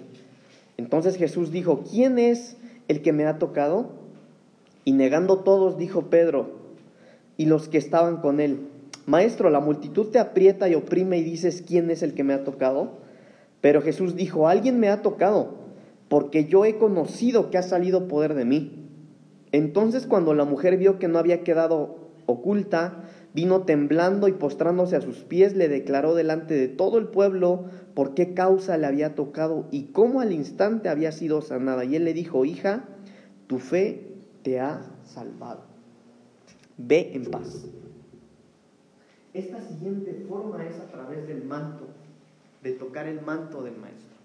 [0.77, 3.90] Entonces Jesús dijo, ¿quién es el que me ha tocado?
[4.85, 6.59] Y negando todos, dijo Pedro
[7.37, 8.59] y los que estaban con él,
[9.07, 12.44] Maestro, la multitud te aprieta y oprime y dices, ¿quién es el que me ha
[12.44, 12.98] tocado?
[13.62, 15.55] Pero Jesús dijo, alguien me ha tocado,
[16.09, 18.85] porque yo he conocido que ha salido poder de mí.
[19.51, 21.96] Entonces cuando la mujer vio que no había quedado
[22.27, 27.64] oculta, vino temblando y postrándose a sus pies, le declaró delante de todo el pueblo
[27.94, 31.84] por qué causa le había tocado y cómo al instante había sido sanada.
[31.84, 32.84] Y él le dijo, hija,
[33.46, 35.62] tu fe te ha salvado.
[36.76, 37.66] Ve en paz.
[39.34, 41.86] Esta siguiente forma es a través del manto,
[42.62, 44.16] de tocar el manto del maestro.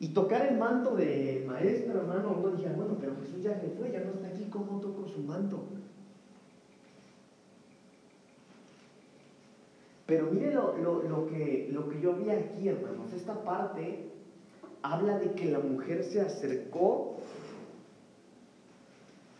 [0.00, 3.92] Y tocar el manto del maestro, hermano, uno dije, bueno, pero Jesús ya se fue,
[3.92, 5.62] ya no está aquí, ¿cómo toco su manto?
[10.12, 13.14] Pero mire lo, lo, que, lo que yo vi aquí, hermanos.
[13.14, 14.10] Esta parte
[14.82, 17.16] habla de que la mujer se acercó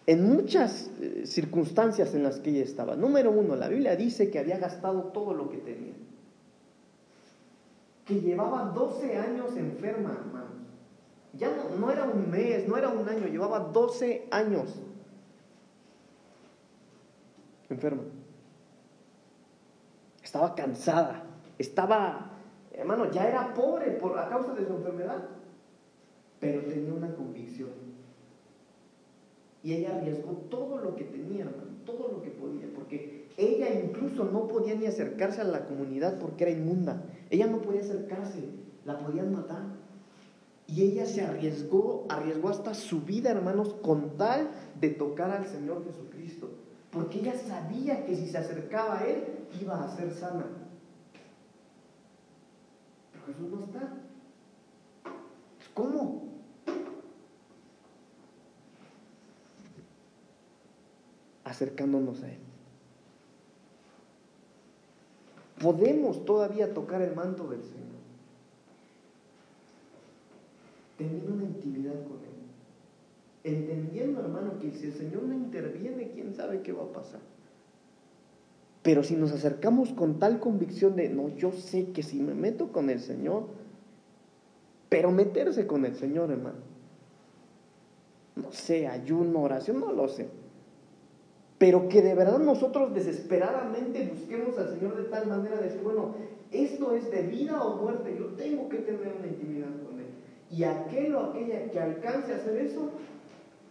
[0.06, 2.96] en muchas eh, circunstancias en las que ella estaba.
[2.96, 5.92] Número uno, la Biblia dice que había gastado todo lo que tenía.
[8.06, 10.52] Que llevaba 12 años enferma, hermanos.
[11.34, 14.80] Ya no, no era un mes, no era un año, llevaba 12 años
[17.68, 18.04] enferma.
[20.32, 21.24] Estaba cansada,
[21.58, 22.30] estaba,
[22.72, 25.24] hermano, ya era pobre por a causa de su enfermedad,
[26.40, 27.68] pero tenía una convicción
[29.62, 31.44] y ella arriesgó todo lo que tenía,
[31.84, 36.44] todo lo que podía, porque ella incluso no podía ni acercarse a la comunidad porque
[36.44, 37.02] era inmunda.
[37.28, 38.40] Ella no podía acercarse,
[38.86, 39.64] la podían matar.
[40.66, 44.48] Y ella se arriesgó, arriesgó hasta su vida, hermanos, con tal
[44.80, 46.48] de tocar al Señor Jesucristo.
[46.90, 50.44] Porque ella sabía que si se acercaba a Él, iba a ser sana.
[53.12, 53.94] Pero Jesús no está.
[55.74, 56.32] ¿Cómo?
[61.52, 62.38] acercándonos a Él.
[65.60, 68.02] Podemos todavía tocar el manto del Señor,
[70.98, 76.62] teniendo una intimidad con Él, entendiendo, hermano, que si el Señor no interviene, quién sabe
[76.62, 77.20] qué va a pasar.
[78.82, 82.72] Pero si nos acercamos con tal convicción de, no, yo sé que si me meto
[82.72, 83.44] con el Señor,
[84.88, 86.58] pero meterse con el Señor, hermano,
[88.36, 90.28] no sé, ayuno, oración, no lo sé
[91.62, 96.16] pero que de verdad nosotros desesperadamente busquemos al Señor de tal manera de decir, bueno,
[96.50, 100.06] esto es de vida o muerte, yo tengo que tener una intimidad con Él.
[100.50, 102.90] Y aquel o aquella que alcance a hacer eso,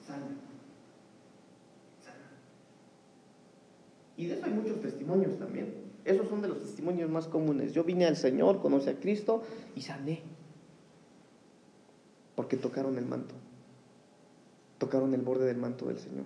[0.07, 0.25] sana.
[4.21, 5.73] Y de eso hay muchos testimonios también.
[6.05, 7.73] Esos son de los testimonios más comunes.
[7.73, 9.41] Yo vine al Señor, conocí a Cristo
[9.75, 10.21] y sané.
[12.35, 13.33] Porque tocaron el manto.
[14.77, 16.25] Tocaron el borde del manto del Señor.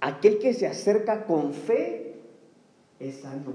[0.00, 2.14] Aquel que se acerca con fe
[3.00, 3.52] es sano.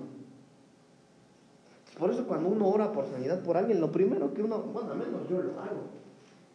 [1.97, 4.97] Por eso cuando uno ora por sanidad por alguien, lo primero que uno, bueno, al
[4.97, 5.83] menos yo lo hago.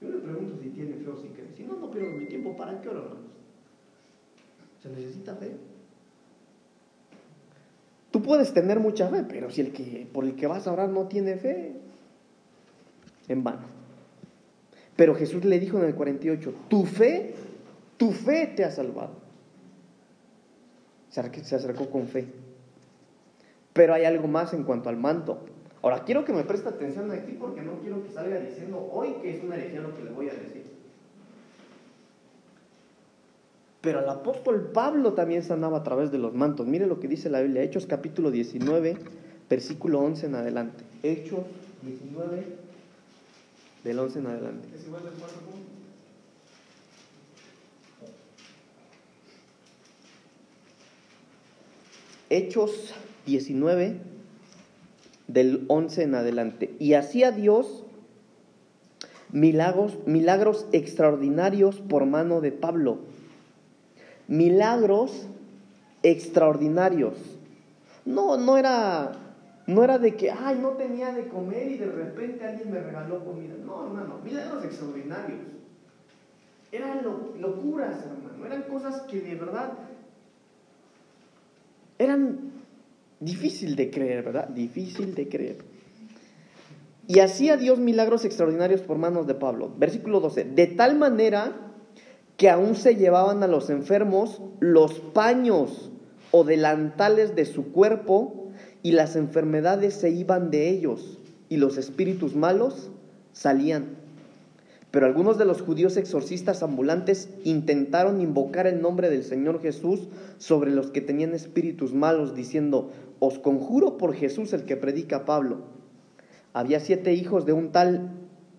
[0.02, 1.48] Yo le pregunto si tiene fe o si cree.
[1.56, 2.54] Si no, no pierdo mi tiempo.
[2.58, 3.32] ¿Para qué oro,
[4.82, 5.52] Se necesita fe.
[8.10, 10.88] Tú puedes tener mucha fe, pero si el que por el que vas a orar
[10.88, 11.72] no tiene fe,
[13.28, 13.66] en vano.
[14.96, 17.34] Pero Jesús le dijo en el 48, tu fe,
[17.96, 19.22] tu fe te ha salvado
[21.12, 22.26] se acercó con fe.
[23.72, 25.40] Pero hay algo más en cuanto al manto.
[25.82, 29.36] Ahora, quiero que me preste atención aquí porque no quiero que salga diciendo hoy que
[29.36, 30.61] es una herejía lo que le voy a decir.
[33.82, 36.66] Pero el apóstol Pablo también sanaba a través de los mantos.
[36.66, 38.96] Mire lo que dice la Biblia, Hechos capítulo 19,
[39.50, 40.84] versículo 11 en adelante.
[41.02, 41.40] Hechos
[41.82, 42.46] 19,
[43.82, 44.68] del 11 en adelante.
[44.74, 45.12] ¿Es igual del
[52.30, 52.94] Hechos
[53.26, 53.96] 19,
[55.26, 56.74] del 11 en adelante.
[56.78, 57.84] Y hacía Dios
[59.32, 62.98] milagros, milagros extraordinarios por mano de Pablo.
[64.32, 65.26] Milagros
[66.02, 67.12] extraordinarios.
[68.06, 69.12] No, no era,
[69.66, 73.22] no era de que, ay, no tenía de comer y de repente alguien me regaló
[73.26, 73.54] comida.
[73.62, 75.38] No, hermano, milagros extraordinarios.
[76.72, 77.02] Eran
[77.38, 78.46] locuras, hermano.
[78.46, 79.74] Eran cosas que de verdad
[81.98, 82.52] eran
[83.20, 84.48] difícil de creer, ¿verdad?
[84.48, 85.58] Difícil de creer.
[87.06, 89.70] Y hacía Dios milagros extraordinarios por manos de Pablo.
[89.76, 90.44] Versículo 12.
[90.44, 91.71] De tal manera
[92.42, 95.92] que aún se llevaban a los enfermos los paños
[96.32, 98.48] o delantales de su cuerpo
[98.82, 102.90] y las enfermedades se iban de ellos y los espíritus malos
[103.32, 103.90] salían.
[104.90, 110.72] Pero algunos de los judíos exorcistas ambulantes intentaron invocar el nombre del Señor Jesús sobre
[110.72, 112.90] los que tenían espíritus malos, diciendo,
[113.20, 115.58] os conjuro por Jesús el que predica Pablo.
[116.54, 118.10] Había siete hijos de un tal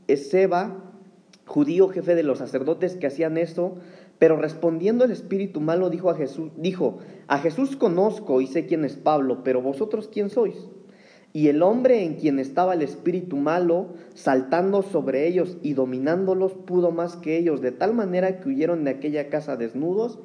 [0.07, 0.92] Ezeba,
[1.45, 3.75] judío jefe de los sacerdotes, que hacían eso,
[4.19, 8.85] pero respondiendo el espíritu malo dijo a Jesús, dijo, a Jesús conozco y sé quién
[8.85, 10.69] es Pablo, pero vosotros quién sois?
[11.33, 16.91] Y el hombre en quien estaba el espíritu malo, saltando sobre ellos y dominándolos, pudo
[16.91, 20.19] más que ellos, de tal manera que huyeron de aquella casa desnudos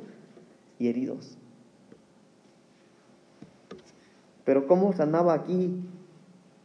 [0.79, 1.39] y heridos.
[4.45, 5.77] Pero ¿cómo sanaba aquí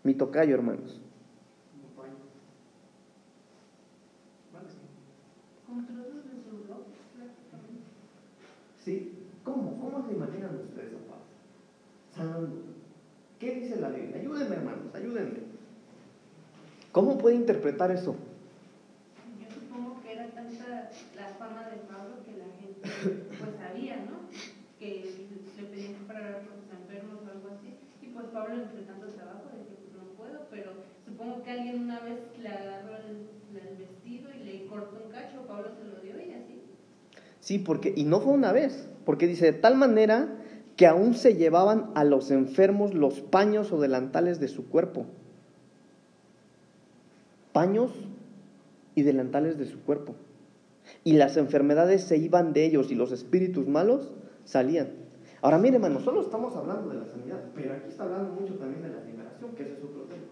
[0.04, 1.02] mi tocayo, hermanos?
[5.68, 7.88] Con trozos de su ropa, prácticamente.
[8.84, 9.14] ¿Sí?
[9.46, 9.80] ¿Cómo?
[9.80, 11.24] ¿Cómo se imaginan ustedes a Pablo?
[12.12, 12.62] Sanando.
[13.40, 14.18] ¿Qué dice la Biblia?
[14.18, 15.40] Ayúdenme, hermanos, ayúdenme.
[16.92, 18.16] ¿Cómo puede interpretar eso?
[19.40, 22.84] Yo supongo que era tanta la fama de Pablo que la gente
[23.40, 24.28] pues sabía, ¿no?
[24.78, 27.80] Que le pedían que parara por sus enfermos o algo así.
[28.02, 30.72] Y pues Pablo entre tanto trabajo decía, pues no puedo, pero
[31.06, 35.48] supongo que alguien una vez le agarró el, el vestido y le cortó un cacho,
[35.48, 36.03] Pablo se lo.
[37.44, 40.30] Sí, porque, y no fue una vez, porque dice, de tal manera
[40.78, 45.08] que aún se llevaban a los enfermos los paños o delantales de su cuerpo.
[47.52, 47.92] Paños
[48.96, 50.16] y delantales de su cuerpo.
[51.04, 54.14] Y las enfermedades se iban de ellos y los espíritus malos
[54.46, 54.92] salían.
[55.42, 58.84] Ahora mire, hermano, solo estamos hablando de la sanidad, pero aquí está hablando mucho también
[58.84, 60.24] de la liberación, que ese es otro tema.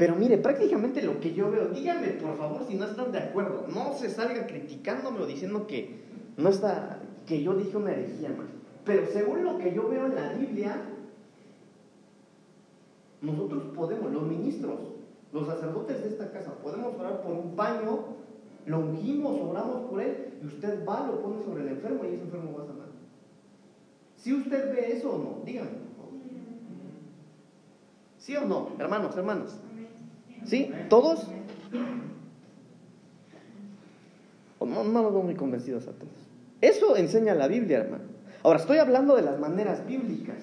[0.00, 3.66] Pero mire, prácticamente lo que yo veo, díganme por favor si no están de acuerdo,
[3.68, 6.00] no se salga criticándome o diciendo que
[6.38, 8.48] no está, que yo dije una herejía, hermano.
[8.86, 10.80] Pero según lo que yo veo en la Biblia,
[13.20, 14.78] nosotros podemos, los ministros,
[15.34, 17.98] los sacerdotes de esta casa, podemos orar por un paño,
[18.64, 22.22] lo ungimos, oramos por él, y usted va, lo pone sobre el enfermo y ese
[22.22, 22.88] enfermo va a sanar.
[24.16, 25.90] Si usted ve eso o no, díganme.
[28.16, 29.60] ¿Sí o no, hermanos, hermanas?
[30.44, 30.70] ¿Sí?
[30.88, 31.28] ¿Todos?
[34.60, 36.12] No, no los veo muy convencidos a todos.
[36.60, 38.04] Eso enseña la Biblia, hermano.
[38.42, 40.38] Ahora, estoy hablando de las maneras bíblicas.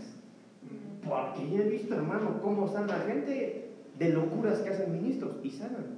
[1.08, 5.98] Porque yo he visto, hermano, cómo sana gente de locuras que hacen ministros y sanan.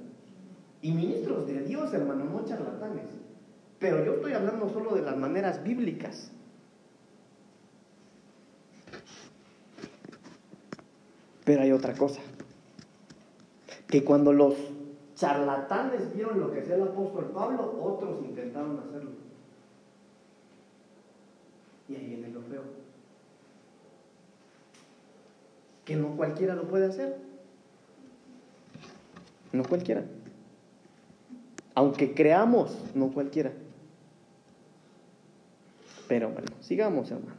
[0.82, 3.06] Y ministros de Dios, hermano, no charlatanes.
[3.78, 6.30] Pero yo estoy hablando solo de las maneras bíblicas.
[11.44, 12.20] Pero hay otra cosa.
[13.90, 14.54] Que cuando los
[15.14, 19.10] charlatanes vieron lo que hacía el apóstol Pablo, otros intentaron hacerlo.
[21.88, 22.62] Y ahí viene lo feo.
[25.84, 27.18] Que no cualquiera lo puede hacer.
[29.52, 30.04] No cualquiera.
[31.74, 33.52] Aunque creamos, no cualquiera.
[36.06, 37.38] Pero bueno, sigamos hermanos.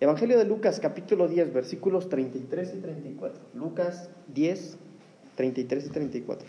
[0.00, 3.40] Evangelio de Lucas capítulo 10 versículos 33 y 34.
[3.54, 4.76] Lucas 10,
[5.36, 6.48] 33 y 34.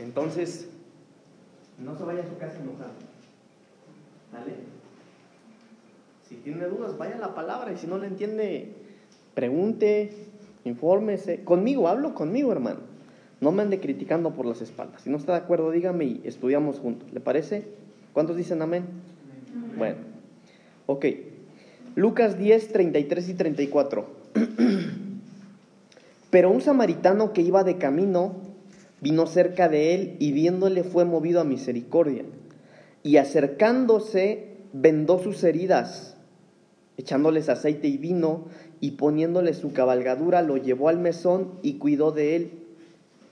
[0.00, 0.68] Entonces,
[1.78, 2.92] no se vaya a su casa enojado.
[4.32, 4.54] ¿Vale?
[6.28, 8.72] Si tiene dudas, vaya a la palabra y si no le entiende,
[9.34, 10.12] pregunte,
[10.64, 11.44] infórmese.
[11.44, 12.80] Conmigo, hablo conmigo, hermano.
[13.40, 15.02] No me ande criticando por las espaldas.
[15.02, 17.12] Si no está de acuerdo, dígame y estudiamos juntos.
[17.12, 17.64] ¿Le parece?
[18.12, 18.84] ¿Cuántos dicen amén?
[19.76, 19.96] Bueno,
[20.86, 21.06] ok.
[21.96, 24.20] Lucas 10, 33 y 34.
[26.30, 28.36] Pero un samaritano que iba de camino
[29.00, 32.24] vino cerca de él y viéndole fue movido a misericordia.
[33.02, 36.16] Y acercándose vendó sus heridas,
[36.96, 38.44] echándoles aceite y vino
[38.80, 42.50] y poniéndole su cabalgadura lo llevó al mesón y cuidó de él.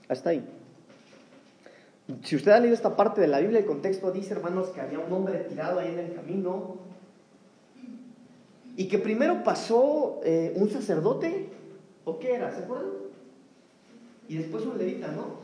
[0.09, 0.43] Hasta ahí.
[2.23, 4.99] Si usted ha leído esta parte de la Biblia, el contexto dice, hermanos, que había
[4.99, 6.77] un hombre tirado ahí en el camino
[8.75, 11.49] y que primero pasó eh, un sacerdote,
[12.09, 12.51] ¿o qué era?
[12.51, 12.91] ¿Se acuerdan?
[14.27, 15.39] Y después un levita, ¿no?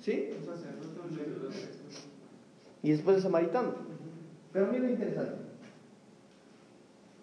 [0.00, 0.30] ¿Sí?
[2.82, 3.72] Y después el samaritano.
[4.52, 5.34] Pero mira lo interesante.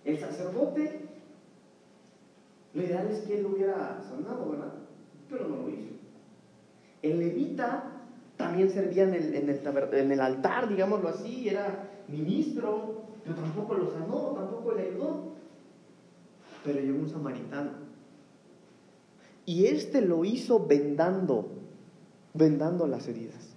[0.03, 1.01] El sacerdote,
[2.73, 4.73] lo ideal es que él lo hubiera sanado, ¿verdad?
[5.29, 5.91] Pero no lo hizo.
[7.03, 7.83] El levita
[8.37, 9.49] también servía en el, en
[9.93, 15.33] en el altar, digámoslo así, era ministro, pero tampoco lo sanó, tampoco le ayudó.
[16.63, 17.90] Pero llegó un samaritano.
[19.52, 21.49] Y este lo hizo vendando,
[22.34, 23.49] vendando las heridas.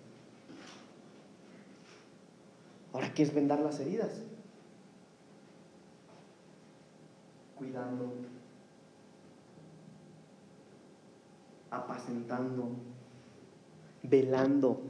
[2.92, 4.10] Ahora, ¿qué es vendar las heridas?
[7.54, 8.12] Cuidando,
[11.70, 12.70] apacentando,
[14.02, 14.80] velando,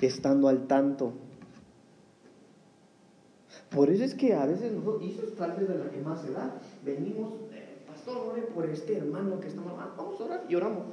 [0.00, 1.14] estando al tanto.
[3.70, 6.00] Por eso es que a veces nosotros, y eso es tal vez de la que
[6.00, 7.71] más se da, venimos, eh,
[8.02, 10.84] pastor, ore por este hermano que está mal, ah, vamos a orar y oramos.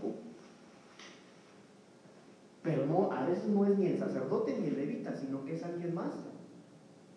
[2.62, 5.64] Pero no, a veces no es ni el sacerdote ni el levita, sino que es
[5.64, 6.12] alguien más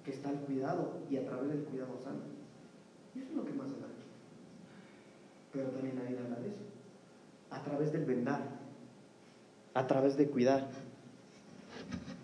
[0.05, 2.25] que está al cuidado y a través del cuidado santo.
[3.15, 3.89] Y eso es lo que más da.
[5.53, 6.53] Pero también nadie habla de.
[7.51, 8.41] A través del vendar,
[9.75, 10.69] a través de cuidar.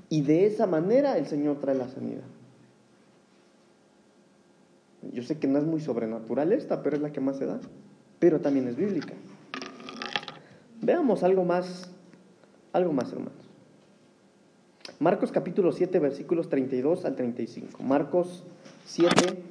[0.09, 2.25] Y de esa manera el Señor trae la sanidad.
[5.13, 7.61] Yo sé que no es muy sobrenatural esta, pero es la que más se da.
[8.19, 9.15] Pero también es bíblica.
[10.81, 11.91] Veamos algo más,
[12.73, 13.35] algo más, hermanos.
[15.01, 17.83] Marcos capítulo 7, versículos 32 al 35.
[17.83, 18.43] Marcos
[18.87, 19.43] 7,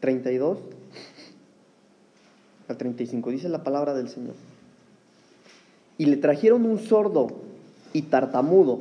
[0.00, 0.58] 32
[2.68, 3.30] al 35.
[3.30, 4.34] Dice la palabra del Señor.
[5.96, 7.28] Y le trajeron un sordo
[7.92, 8.80] y tartamudo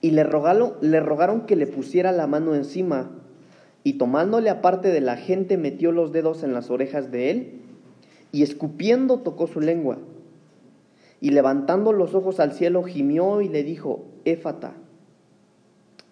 [0.00, 3.10] y le rogaron, le rogaron que le pusiera la mano encima,
[3.84, 7.52] y tomándole aparte de la gente metió los dedos en las orejas de él,
[8.32, 9.98] y escupiendo tocó su lengua,
[11.20, 14.74] y levantando los ojos al cielo gimió y le dijo, Éfata,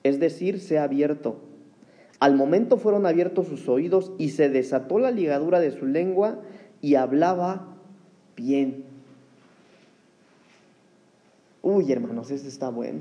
[0.02, 1.36] es decir, se ha abierto.
[2.20, 6.40] Al momento fueron abiertos sus oídos y se desató la ligadura de su lengua
[6.80, 7.76] y hablaba
[8.36, 8.84] bien.
[11.62, 13.00] Uy, hermanos, este está bueno.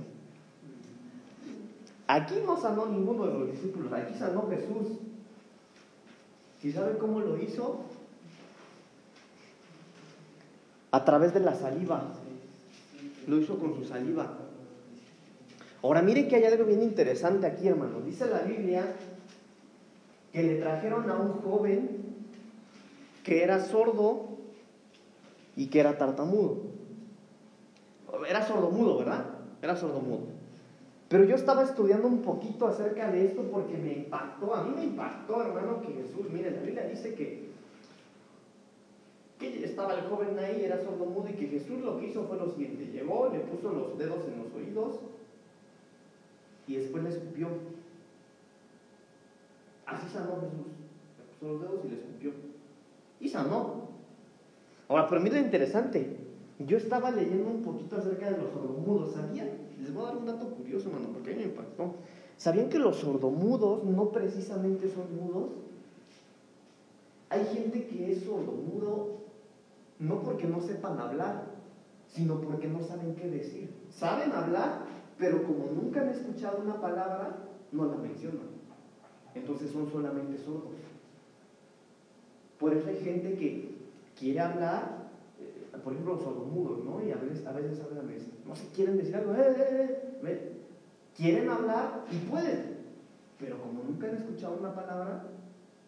[2.13, 4.99] Aquí no sanó ninguno de los discípulos, aquí sanó Jesús.
[6.61, 7.79] ¿Y sabe cómo lo hizo?
[10.91, 12.03] A través de la saliva.
[13.25, 14.31] Lo hizo con su saliva.
[15.81, 18.01] Ahora mire que hay algo bien interesante aquí, hermano.
[18.01, 18.95] Dice la Biblia
[20.31, 21.89] que le trajeron a un joven
[23.23, 24.37] que era sordo
[25.55, 26.61] y que era tartamudo.
[28.29, 29.25] Era sordomudo, ¿verdad?
[29.63, 30.32] Era sordomudo.
[31.13, 34.85] Pero yo estaba estudiando un poquito acerca de esto porque me impactó, a mí me
[34.85, 37.51] impactó, hermano, que Jesús, miren, la Biblia dice que,
[39.37, 42.49] que estaba el joven ahí, era sordomudo, y que Jesús lo que hizo fue lo
[42.49, 45.01] siguiente, llegó, le puso los dedos en los oídos
[46.65, 47.47] y después le escupió.
[49.85, 50.65] Así sanó Jesús,
[51.19, 52.31] le puso los dedos y le escupió.
[53.19, 53.87] Y sanó.
[54.87, 56.17] Ahora, pero mira lo interesante,
[56.57, 59.62] yo estaba leyendo un poquito acerca de los sordomudos, ¿sabían?
[59.83, 61.95] Les voy a dar un dato curioso, hermano, porque a mí me impactó.
[62.37, 65.49] ¿Sabían que los sordomudos no precisamente son mudos?
[67.29, 69.17] Hay gente que es sordomudo
[69.99, 71.47] no porque no sepan hablar,
[72.07, 73.73] sino porque no saben qué decir.
[73.89, 74.85] Saben hablar,
[75.17, 77.39] pero como nunca han escuchado una palabra,
[77.73, 78.53] no la mencionan.
[79.35, 80.79] Entonces son solamente sordos.
[82.57, 83.75] Por eso hay gente que
[84.17, 85.02] quiere hablar,
[85.81, 87.01] por ejemplo, los sordomudos, ¿no?
[87.01, 88.07] Y a veces, a veces hablan,
[88.45, 90.61] no se quieren decir algo, eh, eh, eh,
[91.15, 92.77] quieren hablar y pueden,
[93.39, 95.25] pero como nunca han escuchado una palabra,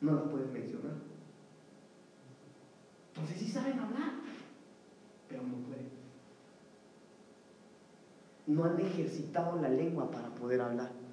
[0.01, 0.93] no la pueden mencionar.
[3.13, 4.13] Entonces sí saben hablar,
[5.29, 5.86] pero no pueden.
[8.47, 11.05] No han ejercitado la lengua para poder hablar.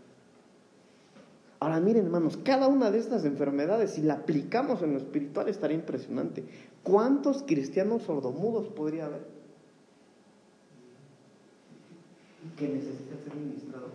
[1.63, 5.77] Ahora miren hermanos, cada una de estas enfermedades, si la aplicamos en lo espiritual, estaría
[5.77, 6.45] impresionante.
[6.83, 9.25] ¿Cuántos cristianos sordomudos podría haber?
[12.57, 13.93] Que necesitan ser ministrados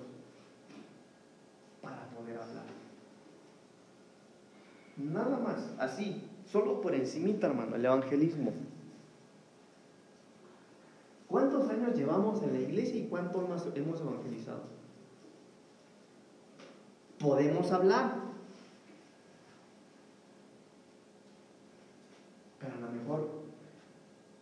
[1.81, 2.63] para poder hablar.
[4.95, 8.53] Nada más, así, solo por encimita, hermano, el evangelismo.
[11.27, 14.76] ¿Cuántos años llevamos en la iglesia y cuántos más hemos evangelizado?
[17.19, 18.15] Podemos hablar,
[22.59, 23.29] pero a lo mejor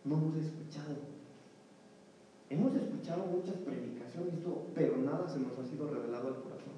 [0.04, 0.96] no hemos escuchado.
[2.50, 4.34] Hemos escuchado muchas predicaciones,
[4.74, 6.74] pero nada se nos ha sido revelado al corazón.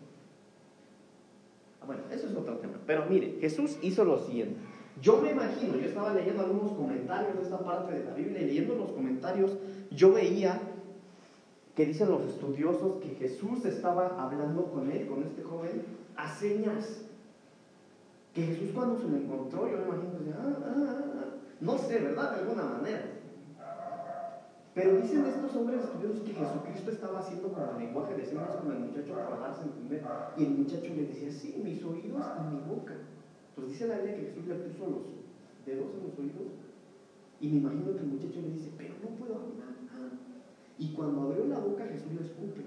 [1.81, 2.75] Ah, bueno, eso es otro tema.
[2.87, 4.57] Pero mire, Jesús hizo lo siguiente.
[5.01, 8.47] Yo me imagino, yo estaba leyendo algunos comentarios de esta parte de la Biblia y
[8.47, 9.57] leyendo los comentarios,
[9.91, 10.61] yo veía
[11.79, 15.85] que dicen los estudiosos que Jesús estaba hablando con él, con este joven,
[16.17, 17.05] a señas.
[18.35, 21.25] Que Jesús cuando se lo encontró, yo me imagino, decía, ah, ah, ah,
[21.61, 22.35] no sé, ¿verdad?
[22.35, 23.05] De alguna manera.
[24.75, 28.73] Pero dicen estos hombres estudiosos que Jesucristo estaba haciendo como el lenguaje de señas con
[28.73, 30.03] el muchacho para darse a entender.
[30.37, 32.95] Y el muchacho le decía, sí, mis oídos y mi boca.
[33.51, 35.03] Entonces dice la Biblia que Jesús le puso los
[35.65, 36.59] dedos en los oídos.
[37.41, 39.78] Y me imagino que el muchacho le dice, pero no puedo hablar.
[40.79, 42.63] Y cuando abrió la boca, Jesús le escupe.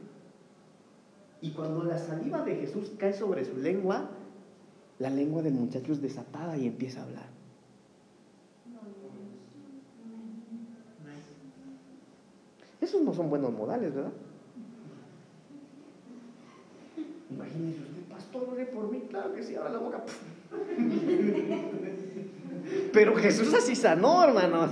[1.42, 4.10] Y cuando la saliva de Jesús cae sobre su lengua,
[5.00, 7.32] la lengua del muchacho es desatada y empieza a hablar.
[12.82, 14.12] Esos no son buenos modales, ¿verdad?
[17.30, 20.04] Imagínese usted, pastor, ore por mí, claro que sí, abra la boca.
[22.92, 24.72] Pero Jesús así sanó, hermanos.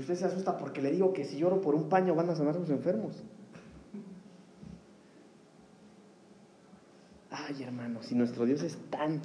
[0.00, 2.34] Y usted se asusta porque le digo que si lloro por un paño van a
[2.34, 3.22] sanar sus enfermos.
[7.30, 9.20] Ay, hermanos, si nuestro Dios es tan,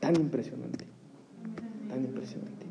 [0.00, 0.86] tan impresionante,
[1.90, 2.64] tan impresionante.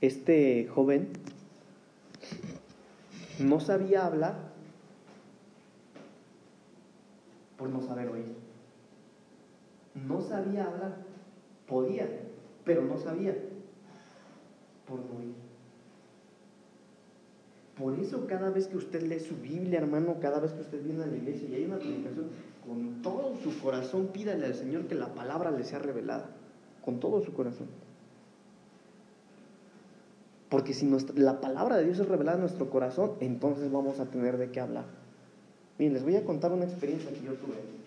[0.00, 1.10] Este joven
[3.38, 4.34] no sabía hablar
[7.56, 8.49] por no saber oír.
[10.06, 10.96] No sabía hablar.
[11.66, 12.08] Podía,
[12.64, 13.36] pero no sabía
[14.86, 15.34] por no oír.
[17.78, 21.04] Por eso cada vez que usted lee su Biblia, hermano, cada vez que usted viene
[21.04, 22.26] a la iglesia y hay una predicación,
[22.66, 26.28] con todo su corazón pídale al Señor que la palabra le sea revelada.
[26.84, 27.68] Con todo su corazón.
[30.50, 34.06] Porque si nuestra, la palabra de Dios es revelada en nuestro corazón, entonces vamos a
[34.06, 34.86] tener de qué hablar.
[35.78, 37.79] Miren, les voy a contar una experiencia que yo tuve.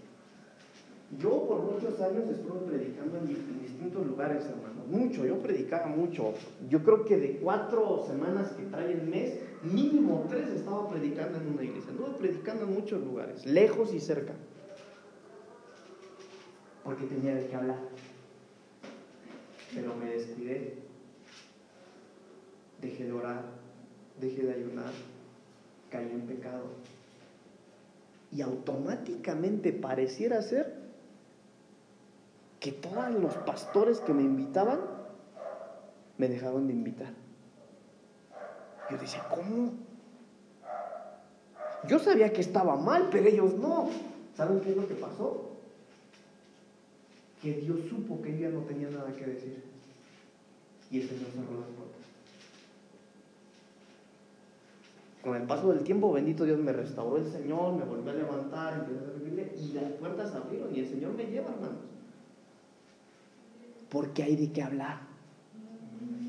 [1.20, 3.28] Yo por muchos años estuve predicando en
[3.61, 4.84] distintos lugares, hermano.
[4.89, 6.34] Mucho, yo predicaba mucho.
[6.70, 11.53] Yo creo que de cuatro semanas que trae el mes, mínimo tres estaba predicando en
[11.53, 11.91] una iglesia.
[11.91, 14.34] Anduve predicando en muchos lugares, lejos y cerca.
[16.84, 17.80] Porque tenía de qué hablar.
[19.74, 20.76] Pero me descuidé.
[22.82, 23.45] Dejé de orar,
[24.20, 24.91] dejé de ayunar,
[25.89, 26.66] caí en pecado.
[28.32, 30.82] Y automáticamente pareciera ser
[32.64, 34.80] que todos los pastores que me invitaban
[36.18, 37.14] me dejaban de invitar.
[38.89, 39.74] Yo decía, ¿cómo?
[41.89, 43.89] Yo sabía que estaba mal, pero ellos no.
[44.38, 45.51] ¿Saben qué es lo que pasó?
[47.41, 49.61] Que Dios supo que ya no tenía nada que decir.
[50.89, 52.01] Y el Señor cerró las puertas.
[55.22, 58.88] Con el paso del tiempo, bendito Dios, me restauró el Señor, me volvió a levantar,
[59.59, 61.92] y las puertas abrieron y el Señor me lleva, hermanos
[63.93, 65.01] porque hay de qué hablar.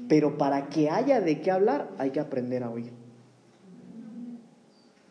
[0.07, 2.93] Pero para que haya de qué hablar, hay que aprender a oír.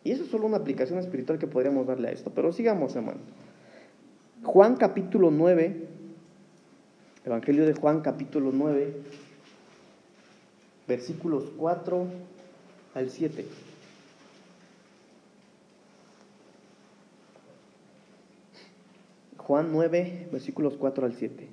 [0.04, 2.32] Y eso es solo una aplicación espiritual que podríamos darle a esto.
[2.34, 3.22] Pero sigamos, hermano.
[4.44, 5.88] Juan capítulo 9,
[7.26, 8.94] Evangelio de Juan capítulo 9,
[10.88, 12.08] versículos 4
[12.94, 13.46] al 7.
[19.38, 21.53] Juan 9, versículos 4 al 7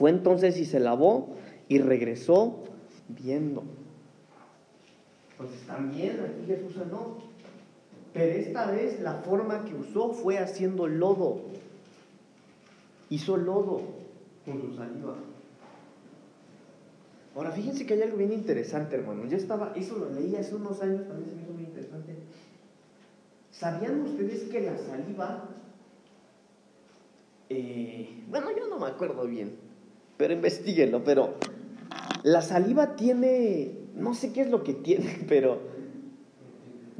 [0.00, 1.36] Fue entonces y se lavó
[1.68, 2.64] y regresó
[3.06, 3.64] viendo.
[5.32, 7.18] Entonces también aquí Jesús sanó.
[8.14, 11.42] Pero esta vez la forma que usó fue haciendo lodo.
[13.10, 13.82] Hizo lodo
[14.46, 15.16] con su saliva.
[17.36, 19.26] Ahora fíjense que hay algo bien interesante, hermano.
[19.26, 22.14] Yo estaba, eso lo leí hace unos años, también se me hizo muy interesante.
[23.50, 25.46] ¿Sabían ustedes que la saliva,
[27.50, 29.68] eh, bueno, yo no me acuerdo bien,
[30.20, 31.30] pero investiguenlo, pero
[32.24, 35.58] la saliva tiene, no sé qué es lo que tiene, pero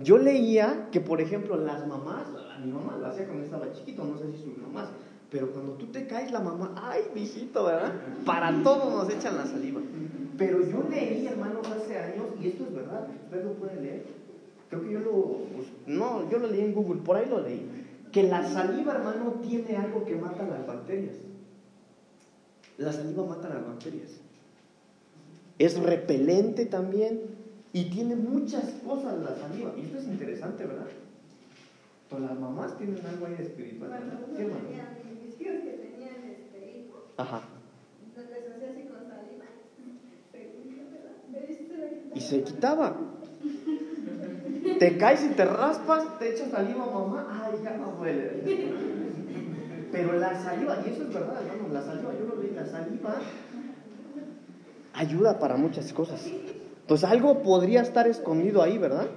[0.03, 2.29] yo leía que, por ejemplo, las mamás,
[2.65, 4.89] mi mamá lo hacía cuando estaba chiquito, no sé si sus mamás,
[5.31, 7.93] pero cuando tú te caes, la mamá, ay, mijito, ¿verdad?
[8.25, 9.83] Para todo nos echan la saliva.
[10.39, 14.05] Pero yo leí, hermanos, hace años, y esto es verdad, usted lo puede leer.
[14.71, 15.13] Creo que yo lo,
[15.55, 17.69] pues, no, yo lo leí en Google, por ahí lo leí.
[18.13, 21.17] Que la saliva, hermano, tiene algo que mata las bacterias.
[22.81, 24.11] La saliva mata las bacterias.
[25.59, 27.21] Es repelente también
[27.75, 29.75] y tiene muchas cosas la saliva.
[29.77, 30.87] Y esto es interesante, ¿verdad?
[32.09, 33.91] Pero las mamás tienen algo ahí espiritual.
[34.35, 37.43] ¿Qué mis que tenían este hijo, Ajá.
[38.03, 39.45] entonces hacía así con saliva,
[42.15, 42.97] y se quitaba.
[44.79, 48.43] Te caes y te raspas, te echas saliva, mamá, ay, ya no duele.
[49.93, 52.13] Pero la saliva, y eso es verdad, hermano, la saliva,
[52.67, 53.21] saliva
[54.93, 56.27] ayuda para muchas cosas.
[56.87, 59.09] Pues algo podría estar escondido ahí, ¿verdad?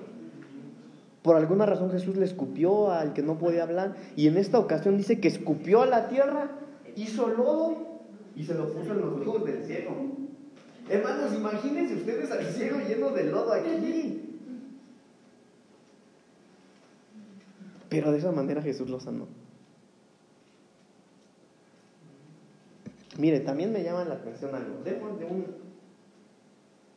[1.22, 4.98] Por alguna razón Jesús le escupió al que no podía hablar y en esta ocasión
[4.98, 6.52] dice que escupió a la tierra,
[6.96, 7.78] hizo lodo
[8.36, 9.92] y se lo puso en los ojos del ciego.
[10.90, 14.20] Hermanos, imagínense ustedes al ciego lleno de lodo aquí.
[17.90, 19.28] Pero de esa manera Jesús lo sanó.
[23.18, 24.82] Mire, también me llama la atención algo.
[24.84, 25.46] Demos de un,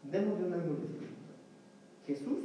[0.04, 0.78] demos de un ángulo
[2.06, 2.38] Jesús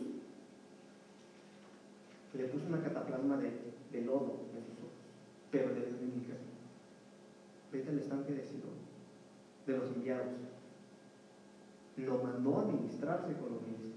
[2.33, 3.51] le puso una cataplasma de,
[3.91, 4.91] de lodo en sus ojos,
[5.51, 6.21] pero le dio una.
[7.71, 8.75] Vete al estanque de Sidón,
[9.67, 10.27] de los enviados.
[11.97, 13.91] Lo mandó a ministrarse con los ministros.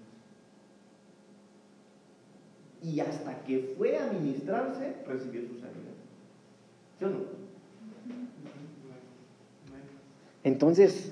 [2.82, 5.94] Y hasta que fue a ministrarse, recibió su sanidad.
[6.98, 7.43] ¿Sí o no?
[10.44, 11.10] Entonces,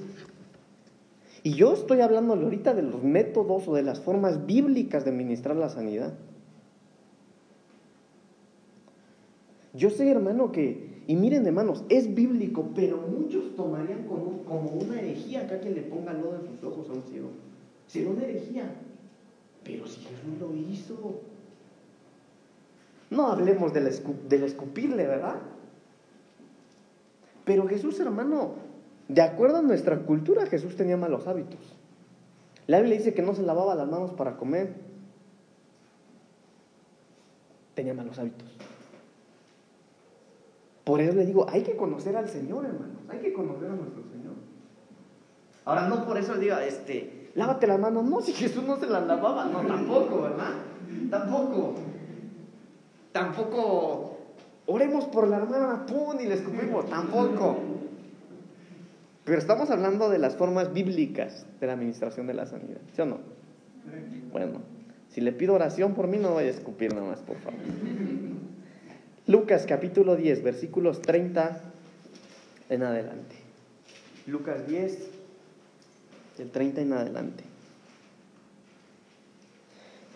[1.42, 5.56] y yo estoy hablando ahorita de los métodos o de las formas bíblicas de ministrar
[5.56, 6.12] la sanidad.
[9.74, 15.00] Yo sé, hermano, que, y miren, hermanos, es bíblico, pero muchos tomarían como, como una
[15.00, 17.30] herejía acá que le ponga lodo en sus ojos a un ciego.
[17.86, 18.70] Sería una herejía.
[19.64, 21.20] Pero si Jesús lo hizo.
[23.10, 23.90] No hablemos del,
[24.28, 25.36] del escupirle, ¿verdad?
[27.44, 28.54] Pero Jesús, hermano,
[29.12, 31.60] de acuerdo a nuestra cultura, Jesús tenía malos hábitos.
[32.66, 34.74] La Biblia dice que no se lavaba las manos para comer.
[37.74, 38.48] Tenía malos hábitos.
[40.84, 43.02] Por eso le digo, hay que conocer al Señor, hermanos.
[43.08, 44.34] Hay que conocer a nuestro Señor.
[45.64, 48.04] Ahora, no por eso le diga, este, lávate las manos.
[48.04, 49.44] No, si Jesús no se las lavaba.
[49.44, 50.54] No, tampoco, ¿verdad?
[51.10, 51.74] Tampoco.
[53.12, 54.16] Tampoco.
[54.66, 56.88] Oremos por la hermana, pum, y le escupimos.
[56.88, 57.56] Tampoco.
[59.24, 63.06] Pero estamos hablando de las formas bíblicas de la administración de la sanidad, ¿sí o
[63.06, 63.18] no?
[64.32, 64.60] Bueno,
[65.10, 67.60] si le pido oración por mí, no vaya a escupir nada más, por favor.
[69.26, 71.60] Lucas capítulo 10, versículos 30
[72.70, 73.36] en adelante.
[74.26, 75.10] Lucas 10,
[76.38, 77.44] del 30 en adelante.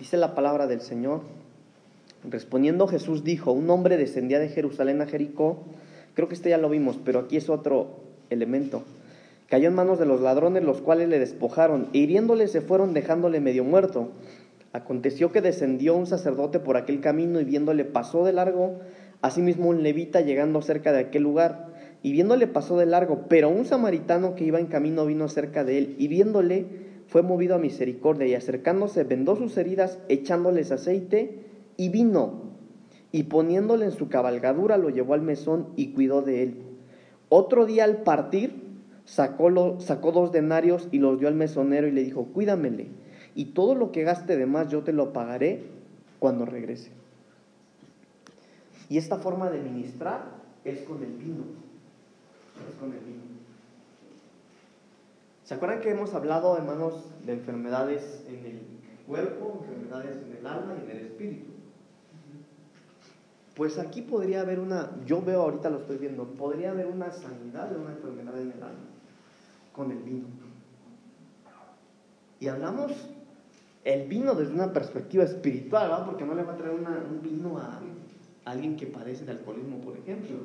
[0.01, 1.21] Dice la palabra del Señor.
[2.29, 5.63] Respondiendo Jesús dijo, un hombre descendía de Jerusalén a Jericó.
[6.15, 8.01] Creo que este ya lo vimos, pero aquí es otro
[8.31, 8.83] elemento.
[9.49, 13.41] Cayó en manos de los ladrones, los cuales le despojaron, e hiriéndole se fueron dejándole
[13.41, 14.09] medio muerto.
[14.73, 18.81] Aconteció que descendió un sacerdote por aquel camino y viéndole pasó de largo,
[19.23, 21.73] asimismo un levita llegando cerca de aquel lugar,
[22.03, 25.79] y viéndole pasó de largo, pero un samaritano que iba en camino vino cerca de
[25.79, 26.67] él, y viéndole
[27.07, 31.39] fue movido a misericordia, y acercándose vendó sus heridas, echándoles aceite,
[31.77, 32.51] y vino,
[33.13, 36.63] y poniéndole en su cabalgadura lo llevó al mesón y cuidó de él.
[37.29, 38.66] Otro día al partir,
[39.07, 42.89] sacó, sacó dos denarios y los dio al mesonero y le dijo, cuídamele,
[43.35, 45.65] y todo lo que gaste de más yo te lo pagaré
[46.19, 46.91] cuando regrese.
[48.89, 50.25] Y esta forma de ministrar
[50.65, 51.45] es con el vino.
[52.69, 53.23] Es con el vino.
[55.45, 58.61] ¿Se acuerdan que hemos hablado, hermanos, de enfermedades en el
[59.07, 61.53] cuerpo, enfermedades en el alma y en el espíritu?
[63.55, 67.71] Pues aquí podría haber una, yo veo ahorita lo estoy viendo, podría haber una sanidad
[67.71, 68.96] de una enfermedad en el alma
[69.77, 70.27] con el vino.
[72.41, 72.93] Y hablamos
[73.85, 76.07] el vino desde una perspectiva espiritual, ¿verdad?
[76.07, 77.81] Porque no le va a traer un vino a,
[78.47, 80.37] alguien que padece de alcoholismo, por ejemplo.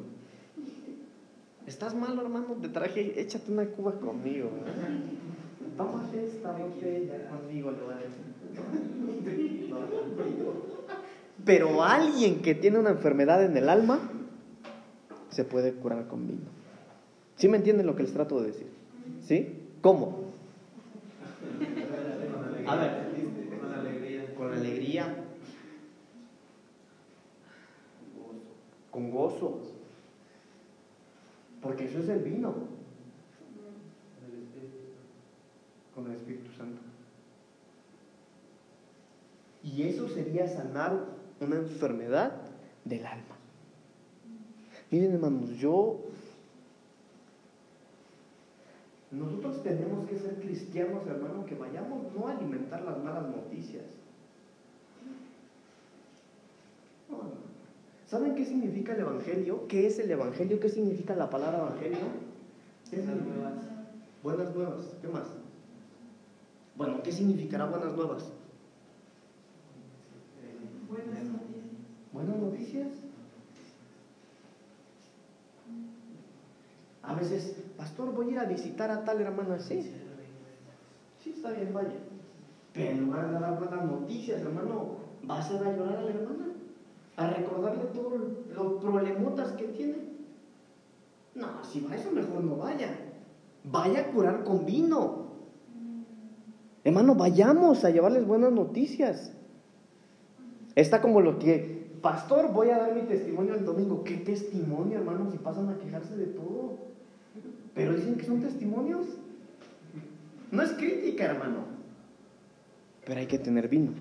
[1.65, 2.55] ¿Estás mal, hermano?
[2.61, 4.49] Te traje, échate una cuba conmigo.
[5.77, 8.32] Tómate esta botella conmigo, le voy a decir.
[11.45, 13.99] Pero alguien que tiene una enfermedad en el alma
[15.29, 16.49] se puede curar con vino.
[17.38, 18.70] ¿Sí me entienden lo que les trato de decir?
[19.22, 19.68] ¿Sí?
[19.82, 20.32] ¿Cómo?
[22.68, 22.91] A ver,
[23.60, 24.36] con alegría.
[24.36, 25.16] Con alegría.
[28.91, 29.60] Con gozo.
[31.62, 32.54] Porque eso es el vino.
[35.95, 36.82] Con el Espíritu Santo.
[39.64, 41.06] Y eso sería sanar
[41.39, 42.34] una enfermedad
[42.84, 43.36] del alma.
[44.89, 46.02] Miren hermanos, yo
[49.12, 53.84] nosotros tenemos que ser cristianos, hermano, que vayamos no a alimentar las malas noticias.
[58.07, 59.68] ¿Saben qué significa el Evangelio?
[59.68, 60.59] ¿Qué es el Evangelio?
[60.59, 61.99] ¿Qué significa la palabra Evangelio?
[62.91, 63.53] Buenas nuevas.
[64.24, 64.86] Buenas nuevas.
[65.01, 65.28] ¿Qué más?
[66.76, 68.32] Bueno, ¿qué significará buenas nuevas?
[70.89, 71.72] Buenas noticias.
[72.14, 72.88] Buenas noticias.
[77.03, 77.61] A veces
[77.92, 79.92] pastor, voy a ir a visitar a tal hermana, sí.
[81.22, 81.92] Sí, está bien, vaya.
[82.74, 86.46] Pero en lugar de dar buenas noticias, hermano, vas a llorar a la hermana,
[87.18, 88.22] a recordarle todos
[88.56, 89.96] los problemotas que tiene.
[91.36, 92.88] No, si va eso, mejor no vaya.
[93.66, 95.26] Vaya a curar con vino.
[96.86, 99.34] Hermano, vayamos a llevarles buenas noticias.
[100.76, 104.06] Está como lo que, pastor, voy a dar mi testimonio el domingo.
[104.06, 106.91] ¿Qué testimonio, hermano, si pasan a quejarse de todo?
[107.74, 109.07] Pero dicen que son testimonios.
[110.51, 111.65] No es crítica, hermano.
[113.05, 113.91] Pero hay que tener vino.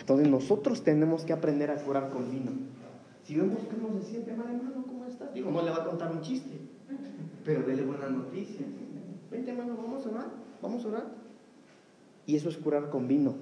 [0.00, 2.50] Entonces nosotros tenemos que aprender a curar con vino.
[3.24, 5.32] Si vemos que uno se siente mal, hermano, ¿cómo estás?
[5.32, 6.58] Digo, no le va a contar un chiste,
[7.44, 8.68] pero dele buenas noticias.
[9.30, 10.26] Vente, hermano, vamos a orar,
[10.60, 11.06] vamos a orar.
[12.26, 13.36] Y eso es curar con vino.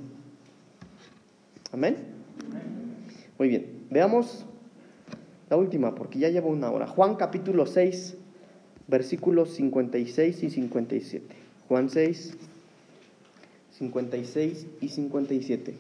[1.73, 1.97] Amén.
[3.39, 4.45] Muy bien, veamos
[5.51, 6.87] la última, porque ya llevo una hora.
[6.87, 8.17] Juan capítulo 6,
[8.87, 11.27] versículos 56 y 57.
[11.69, 12.37] Juan 6,
[13.73, 15.75] 56 y 57.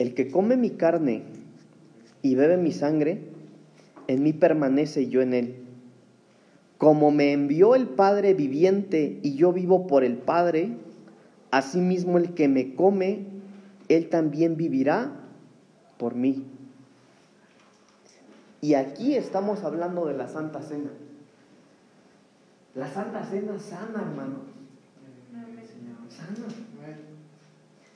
[0.00, 1.22] El que come mi carne
[2.20, 3.20] y bebe mi sangre,
[4.08, 5.54] en mí permanece y yo en él.
[6.78, 10.72] Como me envió el Padre viviente y yo vivo por el Padre,
[11.52, 13.26] asimismo el que me come,
[13.88, 15.12] él también vivirá
[15.96, 16.44] por mí.
[18.60, 20.90] Y aquí estamos hablando de la Santa Cena.
[22.74, 24.40] La Santa Cena sana, hermanos.
[26.08, 26.48] Sana.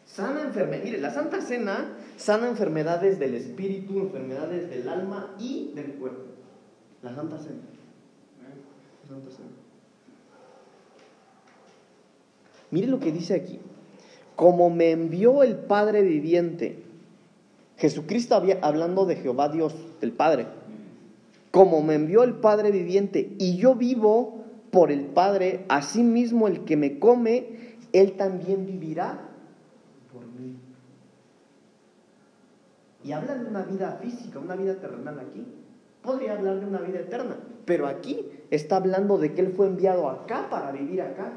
[0.06, 0.84] Sana enfermedades.
[0.84, 6.24] Mire, la Santa Cena sana enfermedades del espíritu, enfermedades del alma y del cuerpo.
[7.02, 7.62] La Santa Cena.
[9.02, 9.48] La Santa Cena.
[12.70, 13.60] Mire lo que dice aquí.
[14.36, 16.82] Como me envió el Padre viviente,
[17.82, 20.46] Jesucristo había, hablando de Jehová Dios, el Padre.
[21.50, 26.64] Como me envió el Padre viviente y yo vivo por el Padre, así mismo el
[26.64, 29.22] que me come, él también vivirá
[30.12, 30.54] por mí.
[33.02, 35.44] Y habla de una vida física, una vida terrenal aquí.
[36.02, 40.08] Podría hablar de una vida eterna, pero aquí está hablando de que Él fue enviado
[40.08, 41.32] acá para vivir acá.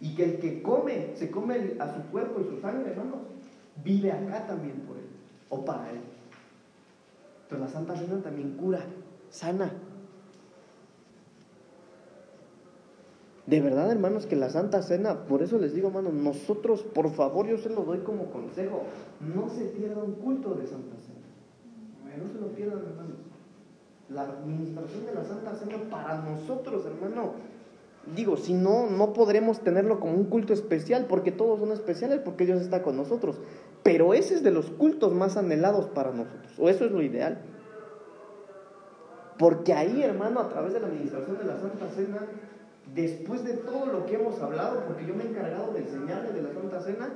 [0.00, 3.18] Y que el que come, se come a su cuerpo y su sangre, hermanos,
[3.84, 5.08] vive acá también por Él,
[5.50, 6.00] o para Él.
[7.48, 8.80] Pero la Santa Cena también cura,
[9.30, 9.72] sana.
[13.46, 17.46] De verdad, hermanos, que la Santa Cena, por eso les digo, hermanos, nosotros, por favor,
[17.46, 18.82] yo se lo doy como consejo,
[19.20, 21.18] no se pierda un culto de Santa Cena.
[22.18, 23.16] No se lo pierdan, hermanos.
[24.10, 27.32] La administración de la Santa Cena para nosotros, hermano,
[28.14, 32.44] digo, si no, no podremos tenerlo como un culto especial, porque todos son especiales, porque
[32.44, 33.40] Dios está con nosotros.
[33.88, 37.38] Pero ese es de los cultos más anhelados para nosotros, o eso es lo ideal.
[39.38, 42.18] Porque ahí, hermano, a través de la administración de la Santa Cena,
[42.94, 46.42] después de todo lo que hemos hablado, porque yo me he encargado de enseñarles de
[46.42, 47.08] la Santa Cena,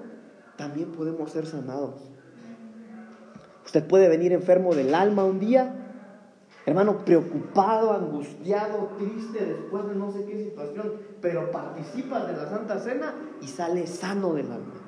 [0.56, 1.96] también podemos ser sanados.
[3.66, 5.74] Usted puede venir enfermo del alma un día,
[6.64, 12.78] hermano, preocupado, angustiado, triste después de no sé qué situación, pero participa de la Santa
[12.78, 14.81] Cena y sale sano del alma.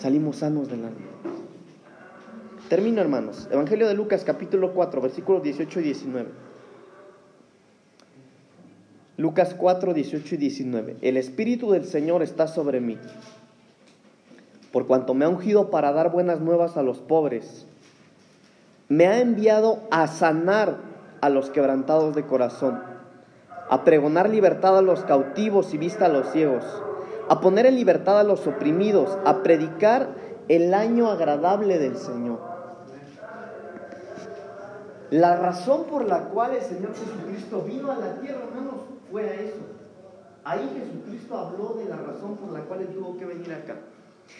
[0.00, 1.06] Salimos sanos del alma.
[2.70, 3.48] Termino, hermanos.
[3.50, 6.28] Evangelio de Lucas, capítulo 4, versículos 18 y 19.
[9.18, 10.96] Lucas 4, 18 y 19.
[11.02, 12.96] El Espíritu del Señor está sobre mí,
[14.72, 17.66] por cuanto me ha ungido para dar buenas nuevas a los pobres.
[18.88, 20.78] Me ha enviado a sanar
[21.20, 22.80] a los quebrantados de corazón,
[23.68, 26.64] a pregonar libertad a los cautivos y vista a los ciegos,
[27.30, 30.08] a poner en libertad a los oprimidos, a predicar
[30.48, 32.40] el año agradable del Señor.
[35.10, 38.80] La razón por la cual el Señor Jesucristo vino a la tierra, hermanos,
[39.12, 39.60] fue a eso.
[40.42, 43.76] Ahí Jesucristo habló de la razón por la cual él tuvo que venir acá.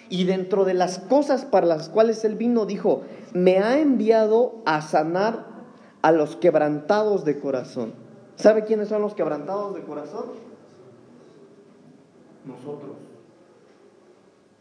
[0.09, 4.83] Y dentro de las cosas para las cuales él vino, dijo, me ha enviado a
[4.83, 5.47] sanar
[6.03, 7.93] a los quebrantados de corazón.
[8.35, 10.50] ¿Sabe quiénes son los quebrantados de corazón?
[12.45, 12.97] Nosotros.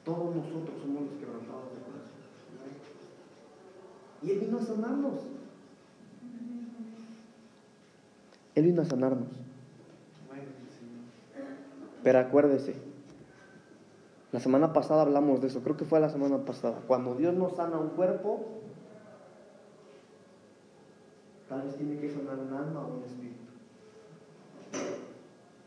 [0.04, 2.20] Todos nosotros somos los quebrantados de corazón.
[4.22, 5.20] Y él vino a sanarnos.
[8.56, 9.30] Él vino a sanarnos.
[12.04, 12.76] Pero acuérdese,
[14.32, 16.82] la semana pasada hablamos de eso, creo que fue la semana pasada.
[16.88, 18.46] Cuando Dios nos sana un cuerpo,
[21.48, 23.50] tal vez tiene que sanar un alma o un espíritu.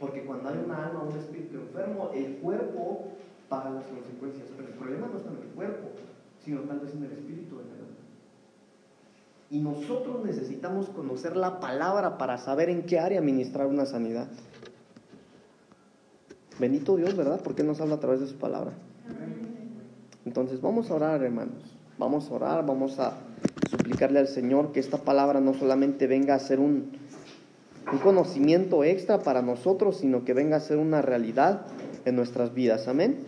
[0.03, 3.05] Porque cuando hay una alma o un espíritu enfermo, el cuerpo
[3.49, 4.49] paga las consecuencias.
[4.57, 5.91] Pero el problema no está en el cuerpo,
[6.45, 7.87] sino tal vez en el espíritu la alma.
[9.49, 14.27] Y nosotros necesitamos conocer la palabra para saber en qué área ministrar una sanidad.
[16.59, 17.41] Bendito Dios, ¿verdad?
[17.45, 18.73] Porque nos habla a través de su palabra.
[20.27, 21.77] Entonces vamos a orar, hermanos.
[21.97, 23.19] Vamos a orar, vamos a
[23.71, 26.91] suplicarle al Señor que esta palabra no solamente venga a ser un,
[27.91, 31.67] un conocimiento extra para nosotros, sino que venga a ser una realidad
[32.05, 32.89] en nuestras vidas.
[32.89, 33.19] Amén.